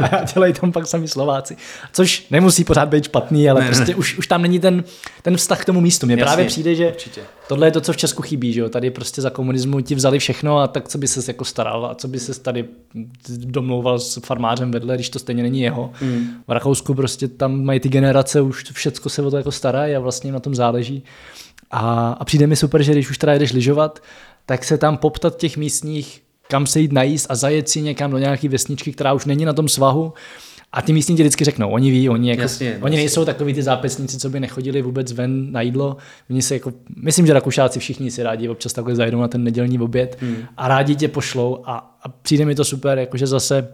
a 0.00 0.24
dělají 0.34 0.52
tam 0.52 0.72
pak 0.72 0.86
sami 0.86 1.08
Slováci. 1.08 1.56
Což 1.92 2.26
nemusí 2.30 2.64
pořád 2.64 2.88
být 2.88 3.04
špatný, 3.04 3.50
ale 3.50 3.60
ne, 3.60 3.66
prostě 3.66 3.92
ne. 3.92 3.94
Už, 3.94 4.18
už 4.18 4.26
tam 4.26 4.42
není 4.42 4.60
ten, 4.60 4.84
ten 5.22 5.36
vztah 5.36 5.62
k 5.62 5.64
tomu 5.64 5.80
místu. 5.80 6.06
Mně 6.06 6.16
právě 6.16 6.44
přijde, 6.44 6.74
že 6.74 6.88
určitě. 6.88 7.20
tohle 7.48 7.66
je 7.66 7.70
to, 7.70 7.80
co 7.80 7.92
v 7.92 7.96
Česku 7.96 8.22
chybí. 8.22 8.52
Že 8.52 8.60
jo? 8.60 8.68
Tady 8.68 8.90
prostě 8.90 9.22
za 9.22 9.30
komunismu 9.30 9.80
ti 9.80 9.94
vzali 9.94 10.18
všechno 10.18 10.58
a 10.58 10.66
tak 10.66 10.88
co 10.88 10.98
by 10.98 11.08
se 11.08 11.30
jako 11.30 11.44
staral 11.44 11.86
a 11.86 11.94
co 11.94 12.08
by 12.08 12.18
se 12.20 12.40
tady 12.40 12.64
domlouval 13.28 13.98
s 13.98 14.20
farmářem 14.26 14.70
vedle, 14.70 14.94
když 14.94 15.10
to 15.10 15.18
stejně 15.18 15.42
není 15.42 15.60
jeho. 15.60 15.90
Mm. 16.00 16.26
V 16.48 16.52
Rakousku 16.52 16.94
prostě 16.94 17.28
tam 17.28 17.64
mají 17.64 17.80
ty 17.80 17.88
generace, 17.88 18.40
už 18.40 18.64
všechno 18.72 19.10
se 19.10 19.22
o 19.22 19.30
to 19.30 19.36
jako 19.36 19.52
starají 19.52 19.96
a 19.96 20.00
vlastně 20.00 20.32
na 20.32 20.40
tom 20.40 20.54
záleží. 20.54 21.04
A, 21.70 22.16
a 22.20 22.24
přijde 22.24 22.46
mi 22.46 22.56
super, 22.56 22.82
že 22.82 22.92
když 22.92 23.10
už 23.10 23.18
teda 23.18 23.32
jedeš 23.32 23.52
lyžovat, 23.52 24.00
tak 24.46 24.64
se 24.64 24.78
tam 24.78 24.96
poptat 24.96 25.36
těch 25.36 25.56
místních, 25.56 26.22
kam 26.48 26.66
se 26.66 26.80
jít 26.80 26.92
najíst 26.92 27.26
a 27.30 27.34
zajet 27.34 27.68
si 27.68 27.82
někam 27.82 28.10
do 28.10 28.18
nějaké 28.18 28.48
vesničky, 28.48 28.92
která 28.92 29.12
už 29.12 29.24
není 29.24 29.44
na 29.44 29.52
tom 29.52 29.68
svahu. 29.68 30.12
A 30.72 30.82
ty 30.82 30.92
místní 30.92 31.16
ti 31.16 31.22
vždycky 31.22 31.44
řeknou, 31.44 31.70
oni 31.70 31.90
ví, 31.90 32.08
oni, 32.08 32.30
jako, 32.30 32.42
jasně, 32.42 32.70
oni 32.70 32.76
jasně. 32.76 32.96
nejsou 32.96 33.24
takový 33.24 33.54
ty 33.54 33.62
zápesníci, 33.62 34.18
co 34.18 34.30
by 34.30 34.40
nechodili 34.40 34.82
vůbec 34.82 35.12
ven 35.12 35.52
na 35.52 35.60
jídlo. 35.60 35.96
Oni 36.30 36.42
se 36.42 36.54
jako, 36.54 36.72
myslím, 37.02 37.26
že 37.26 37.32
Rakušáci 37.32 37.78
všichni 37.78 38.10
si 38.10 38.22
rádi 38.22 38.48
občas 38.48 38.72
takhle 38.72 38.94
zajdou 38.94 39.20
na 39.20 39.28
ten 39.28 39.44
nedělní 39.44 39.78
oběd 39.78 40.16
hmm. 40.20 40.36
a 40.56 40.68
rádi 40.68 40.96
tě 40.96 41.08
pošlou 41.08 41.62
a, 41.64 41.98
a 42.02 42.08
přijde 42.08 42.44
mi 42.44 42.54
to 42.54 42.64
super, 42.64 42.98
jakože 42.98 43.26
zase 43.26 43.68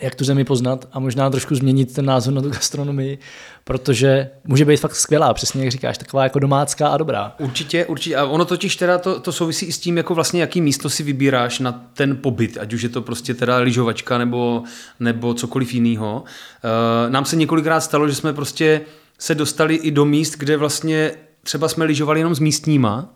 jak 0.00 0.14
tu 0.14 0.24
zemi 0.24 0.44
poznat 0.44 0.88
a 0.92 0.98
možná 0.98 1.30
trošku 1.30 1.54
změnit 1.54 1.94
ten 1.94 2.04
názor 2.04 2.34
na 2.34 2.42
tu 2.42 2.50
gastronomii, 2.50 3.18
protože 3.64 4.30
může 4.44 4.64
být 4.64 4.76
fakt 4.76 4.94
skvělá, 4.94 5.34
přesně 5.34 5.64
jak 5.64 5.72
říkáš, 5.72 5.98
taková 5.98 6.22
jako 6.22 6.38
domácká 6.38 6.88
a 6.88 6.96
dobrá. 6.96 7.34
Určitě, 7.38 7.86
určitě. 7.86 8.16
A 8.16 8.24
ono 8.24 8.44
totiž 8.44 8.76
teda 8.76 8.98
to, 8.98 9.20
to 9.20 9.32
souvisí 9.32 9.66
i 9.66 9.72
s 9.72 9.78
tím, 9.78 9.96
jako 9.96 10.14
vlastně 10.14 10.40
jaký 10.40 10.60
místo 10.60 10.90
si 10.90 11.02
vybíráš 11.02 11.58
na 11.58 11.72
ten 11.94 12.16
pobyt, 12.16 12.58
ať 12.60 12.72
už 12.72 12.82
je 12.82 12.88
to 12.88 13.02
prostě 13.02 13.34
teda 13.34 13.56
lyžovačka 13.56 14.18
nebo, 14.18 14.62
nebo 15.00 15.34
cokoliv 15.34 15.74
jiného. 15.74 16.24
Uh, 16.24 17.10
nám 17.12 17.24
se 17.24 17.36
několikrát 17.36 17.80
stalo, 17.80 18.08
že 18.08 18.14
jsme 18.14 18.32
prostě 18.32 18.80
se 19.18 19.34
dostali 19.34 19.74
i 19.74 19.90
do 19.90 20.04
míst, 20.04 20.36
kde 20.36 20.56
vlastně 20.56 21.12
třeba 21.42 21.68
jsme 21.68 21.84
lyžovali 21.84 22.20
jenom 22.20 22.34
s 22.34 22.38
místníma, 22.38 23.14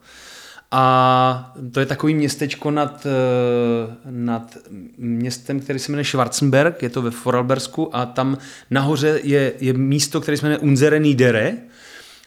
a 0.72 1.54
to 1.72 1.80
je 1.80 1.86
takový 1.86 2.14
městečko 2.14 2.70
nad, 2.70 3.06
eh, 3.06 3.96
nad 4.10 4.56
městem, 4.98 5.60
který 5.60 5.78
se 5.78 5.92
jmenuje 5.92 6.04
Schwarzenberg, 6.04 6.82
je 6.82 6.90
to 6.90 7.02
ve 7.02 7.10
Vorarlbergsku 7.24 7.96
a 7.96 8.06
tam 8.06 8.38
nahoře 8.70 9.20
je, 9.22 9.52
je 9.60 9.72
místo, 9.72 10.20
které 10.20 10.36
se 10.36 10.46
jmenuje 10.46 10.58
Unzerený 10.58 11.14
Dere 11.14 11.54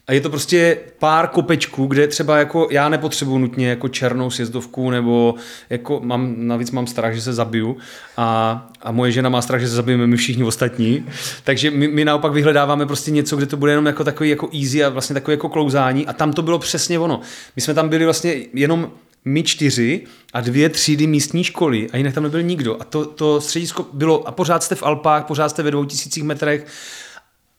a 0.07 0.13
je 0.13 0.21
to 0.21 0.29
prostě 0.29 0.77
pár 0.99 1.27
kopečků, 1.27 1.85
kde 1.85 2.07
třeba 2.07 2.37
jako 2.37 2.67
já 2.71 2.89
nepotřebuju 2.89 3.37
nutně 3.37 3.69
jako 3.69 3.89
černou 3.89 4.29
sjezdovku, 4.29 4.91
nebo 4.91 5.35
jako 5.69 5.99
mám, 6.03 6.35
navíc 6.37 6.71
mám 6.71 6.87
strach, 6.87 7.13
že 7.13 7.21
se 7.21 7.33
zabiju 7.33 7.77
a, 8.17 8.69
a 8.81 8.91
moje 8.91 9.11
žena 9.11 9.29
má 9.29 9.41
strach, 9.41 9.61
že 9.61 9.67
se 9.67 9.75
zabijeme 9.75 10.07
my 10.07 10.17
všichni 10.17 10.43
ostatní. 10.43 11.05
Takže 11.43 11.71
my, 11.71 11.87
my 11.87 12.05
naopak 12.05 12.33
vyhledáváme 12.33 12.85
prostě 12.85 13.11
něco, 13.11 13.35
kde 13.35 13.45
to 13.45 13.57
bude 13.57 13.71
jenom 13.71 13.85
jako 13.85 14.03
takový 14.03 14.29
jako 14.29 14.49
easy 14.61 14.83
a 14.83 14.89
vlastně 14.89 15.13
takový 15.13 15.33
jako 15.33 15.49
klouzání 15.49 16.07
a 16.07 16.13
tam 16.13 16.33
to 16.33 16.41
bylo 16.41 16.59
přesně 16.59 16.99
ono. 16.99 17.21
My 17.55 17.61
jsme 17.61 17.73
tam 17.73 17.89
byli 17.89 18.05
vlastně 18.05 18.35
jenom 18.53 18.91
my 19.25 19.43
čtyři 19.43 20.01
a 20.33 20.41
dvě 20.41 20.69
třídy 20.69 21.07
místní 21.07 21.43
školy 21.43 21.89
a 21.93 21.97
jinak 21.97 22.13
tam 22.13 22.23
nebyl 22.23 22.41
nikdo. 22.41 22.81
A 22.81 22.83
to, 22.83 23.05
to 23.05 23.41
středisko 23.41 23.85
bylo, 23.93 24.27
a 24.27 24.31
pořád 24.31 24.63
jste 24.63 24.75
v 24.75 24.83
Alpách, 24.83 25.25
pořád 25.25 25.49
jste 25.49 25.63
ve 25.63 25.71
dvou 25.71 25.85
tisících 25.85 26.23
metrech, 26.23 26.65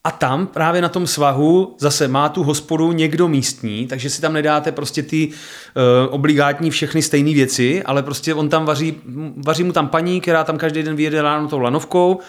a 0.07 0.11
tam 0.11 0.47
právě 0.47 0.83
na 0.83 0.89
tom 0.89 1.07
svahu 1.07 1.77
zase 1.79 2.09
má 2.09 2.29
tu 2.29 2.43
hospodu 2.43 2.93
někdo 2.93 3.29
místní, 3.29 3.87
takže 3.87 4.11
si 4.11 4.21
tam 4.21 4.33
nedáte 4.33 4.73
prostě 4.73 5.03
ty 5.03 5.29
uh, 5.29 6.15
obligátní 6.15 6.71
všechny 6.71 7.03
stejné 7.03 7.35
věci, 7.35 7.83
ale 7.83 8.03
prostě 8.03 8.35
on 8.35 8.49
tam 8.49 8.65
vaří, 8.65 9.01
vaří 9.37 9.65
mu 9.65 9.73
tam 9.73 9.89
paní, 9.89 10.21
která 10.21 10.45
tam 10.45 10.59
každý 10.59 10.83
den 10.83 10.97
vyjede 10.97 11.23
ráno 11.23 11.49
tou 11.49 11.59
lanovkou, 11.59 12.21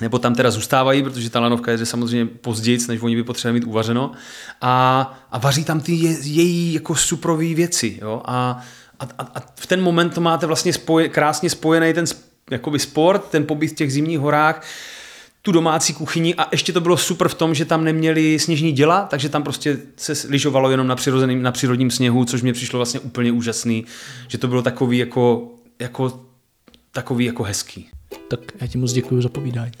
nebo 0.00 0.18
tam 0.18 0.34
teda 0.34 0.50
zůstávají, 0.50 1.02
protože 1.02 1.30
ta 1.30 1.40
lanovka 1.40 1.70
je 1.70 1.86
samozřejmě 1.86 2.26
později, 2.26 2.78
než 2.88 3.02
oni 3.02 3.16
by 3.16 3.22
potřebovali 3.22 3.60
mít 3.60 3.66
uvařeno. 3.66 4.12
A, 4.60 5.26
a 5.30 5.38
vaří 5.38 5.64
tam 5.64 5.80
ty 5.80 5.92
je, 5.92 6.16
její 6.20 6.74
jako 6.74 6.94
suprový 6.94 7.54
věci. 7.54 7.98
Jo? 8.02 8.22
A, 8.24 8.60
a, 9.00 9.04
a, 9.34 9.40
v 9.56 9.66
ten 9.66 9.82
moment 9.82 10.10
to 10.10 10.20
máte 10.20 10.46
vlastně 10.46 10.72
spoje, 10.72 11.08
krásně 11.08 11.50
spojený 11.50 11.92
ten 11.92 12.04
jakoby 12.50 12.78
sport, 12.78 13.24
ten 13.30 13.44
pobyt 13.44 13.68
v 13.68 13.74
těch 13.74 13.92
zimních 13.92 14.18
horách, 14.18 14.62
tu 15.46 15.52
domácí 15.52 15.94
kuchyni 15.94 16.34
a 16.34 16.48
ještě 16.52 16.72
to 16.72 16.80
bylo 16.80 16.96
super 16.96 17.28
v 17.28 17.34
tom, 17.34 17.54
že 17.54 17.64
tam 17.64 17.84
neměli 17.84 18.38
sněžní 18.38 18.72
děla, 18.72 19.06
takže 19.10 19.28
tam 19.28 19.42
prostě 19.42 19.78
se 19.96 20.28
lyžovalo 20.28 20.70
jenom 20.70 20.86
na, 20.86 20.96
přirozeným, 20.96 21.42
na 21.42 21.52
přírodním 21.52 21.90
sněhu, 21.90 22.24
což 22.24 22.42
mě 22.42 22.52
přišlo 22.52 22.78
vlastně 22.78 23.00
úplně 23.00 23.32
úžasný, 23.32 23.84
že 24.28 24.38
to 24.38 24.48
bylo 24.48 24.62
takový 24.62 24.98
jako, 24.98 25.48
jako 25.80 26.20
takový 26.92 27.24
jako 27.24 27.42
hezký. 27.42 27.88
Tak 28.28 28.40
já 28.60 28.66
ti 28.66 28.78
moc 28.78 28.92
děkuji 28.92 29.22
za 29.22 29.28
povídání. 29.28 29.72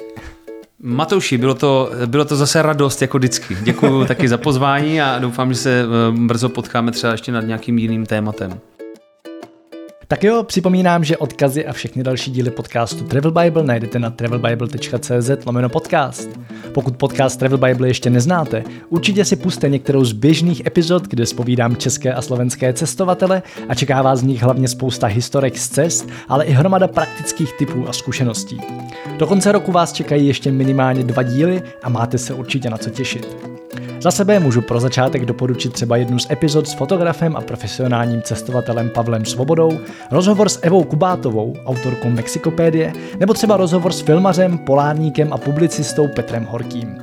Matouši, 0.82 1.38
bylo 1.38 1.54
to, 1.54 1.90
bylo 2.06 2.24
to 2.24 2.36
zase 2.36 2.62
radost, 2.62 3.02
jako 3.02 3.18
vždycky. 3.18 3.56
Děkuji 3.62 4.04
taky 4.04 4.28
za 4.28 4.38
pozvání 4.38 5.00
a 5.00 5.18
doufám, 5.18 5.52
že 5.52 5.58
se 5.58 5.82
eh, 5.82 5.86
brzo 6.26 6.48
potkáme 6.48 6.92
třeba 6.92 7.12
ještě 7.12 7.32
nad 7.32 7.40
nějakým 7.40 7.78
jiným 7.78 8.06
tématem. 8.06 8.60
Tak 10.08 10.24
jo, 10.24 10.42
připomínám, 10.42 11.04
že 11.04 11.16
odkazy 11.16 11.66
a 11.66 11.72
všechny 11.72 12.02
další 12.02 12.30
díly 12.30 12.50
podcastu 12.50 13.04
Travel 13.04 13.30
Bible 13.30 13.64
najdete 13.64 13.98
na 13.98 14.10
travelbible.cz 14.10 15.30
lomeno 15.46 15.68
podcast. 15.68 16.28
Pokud 16.72 16.96
podcast 16.96 17.38
Travel 17.38 17.58
Bible 17.58 17.88
ještě 17.88 18.10
neznáte, 18.10 18.64
určitě 18.88 19.24
si 19.24 19.36
puste 19.36 19.68
některou 19.68 20.04
z 20.04 20.12
běžných 20.12 20.66
epizod, 20.66 21.08
kde 21.08 21.26
spovídám 21.26 21.76
české 21.76 22.14
a 22.14 22.22
slovenské 22.22 22.72
cestovatele 22.72 23.42
a 23.68 23.74
čeká 23.74 24.02
vás 24.02 24.18
z 24.18 24.22
nich 24.22 24.42
hlavně 24.42 24.68
spousta 24.68 25.06
historek 25.06 25.58
z 25.58 25.68
cest, 25.68 26.08
ale 26.28 26.44
i 26.44 26.52
hromada 26.52 26.88
praktických 26.88 27.52
typů 27.58 27.88
a 27.88 27.92
zkušeností. 27.92 28.60
Do 29.18 29.26
konce 29.26 29.52
roku 29.52 29.72
vás 29.72 29.92
čekají 29.92 30.26
ještě 30.26 30.52
minimálně 30.52 31.04
dva 31.04 31.22
díly 31.22 31.62
a 31.82 31.88
máte 31.88 32.18
se 32.18 32.34
určitě 32.34 32.70
na 32.70 32.78
co 32.78 32.90
těšit. 32.90 33.54
Za 34.04 34.10
sebe 34.10 34.40
můžu 34.40 34.62
pro 34.62 34.80
začátek 34.80 35.24
doporučit 35.24 35.72
třeba 35.72 35.96
jednu 35.96 36.18
z 36.18 36.30
epizod 36.30 36.68
s 36.68 36.72
fotografem 36.72 37.36
a 37.36 37.40
profesionálním 37.40 38.22
cestovatelem 38.22 38.90
Pavlem 38.90 39.24
Svobodou, 39.24 39.78
rozhovor 40.10 40.48
s 40.48 40.58
Evou 40.62 40.84
Kubátovou, 40.84 41.54
autorkou 41.64 42.10
Mexikopédie, 42.10 42.92
nebo 43.20 43.34
třeba 43.34 43.56
rozhovor 43.56 43.92
s 43.92 44.00
filmařem, 44.00 44.58
polárníkem 44.58 45.32
a 45.32 45.38
publicistou 45.38 46.08
Petrem 46.08 46.44
Horkým. 46.44 46.98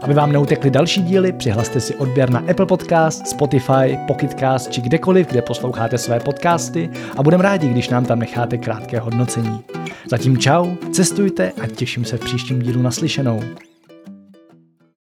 Aby 0.00 0.14
vám 0.14 0.32
neutekly 0.32 0.70
další 0.70 1.02
díly, 1.02 1.32
přihlaste 1.32 1.80
si 1.80 1.94
odběr 1.94 2.30
na 2.30 2.44
Apple 2.50 2.66
Podcast, 2.66 3.26
Spotify, 3.26 3.98
Pocketcast 4.06 4.70
či 4.70 4.80
kdekoliv, 4.80 5.26
kde 5.26 5.42
posloucháte 5.42 5.98
své 5.98 6.20
podcasty 6.20 6.90
a 7.16 7.22
budeme 7.22 7.42
rádi, 7.42 7.68
když 7.68 7.88
nám 7.88 8.04
tam 8.04 8.18
necháte 8.18 8.58
krátké 8.58 8.98
hodnocení. 9.00 9.60
Zatím 10.10 10.38
čau, 10.38 10.66
cestujte 10.92 11.52
a 11.62 11.66
těším 11.66 12.04
se 12.04 12.16
v 12.16 12.20
příštím 12.20 12.62
dílu 12.62 12.82
naslyšenou. 12.82 13.40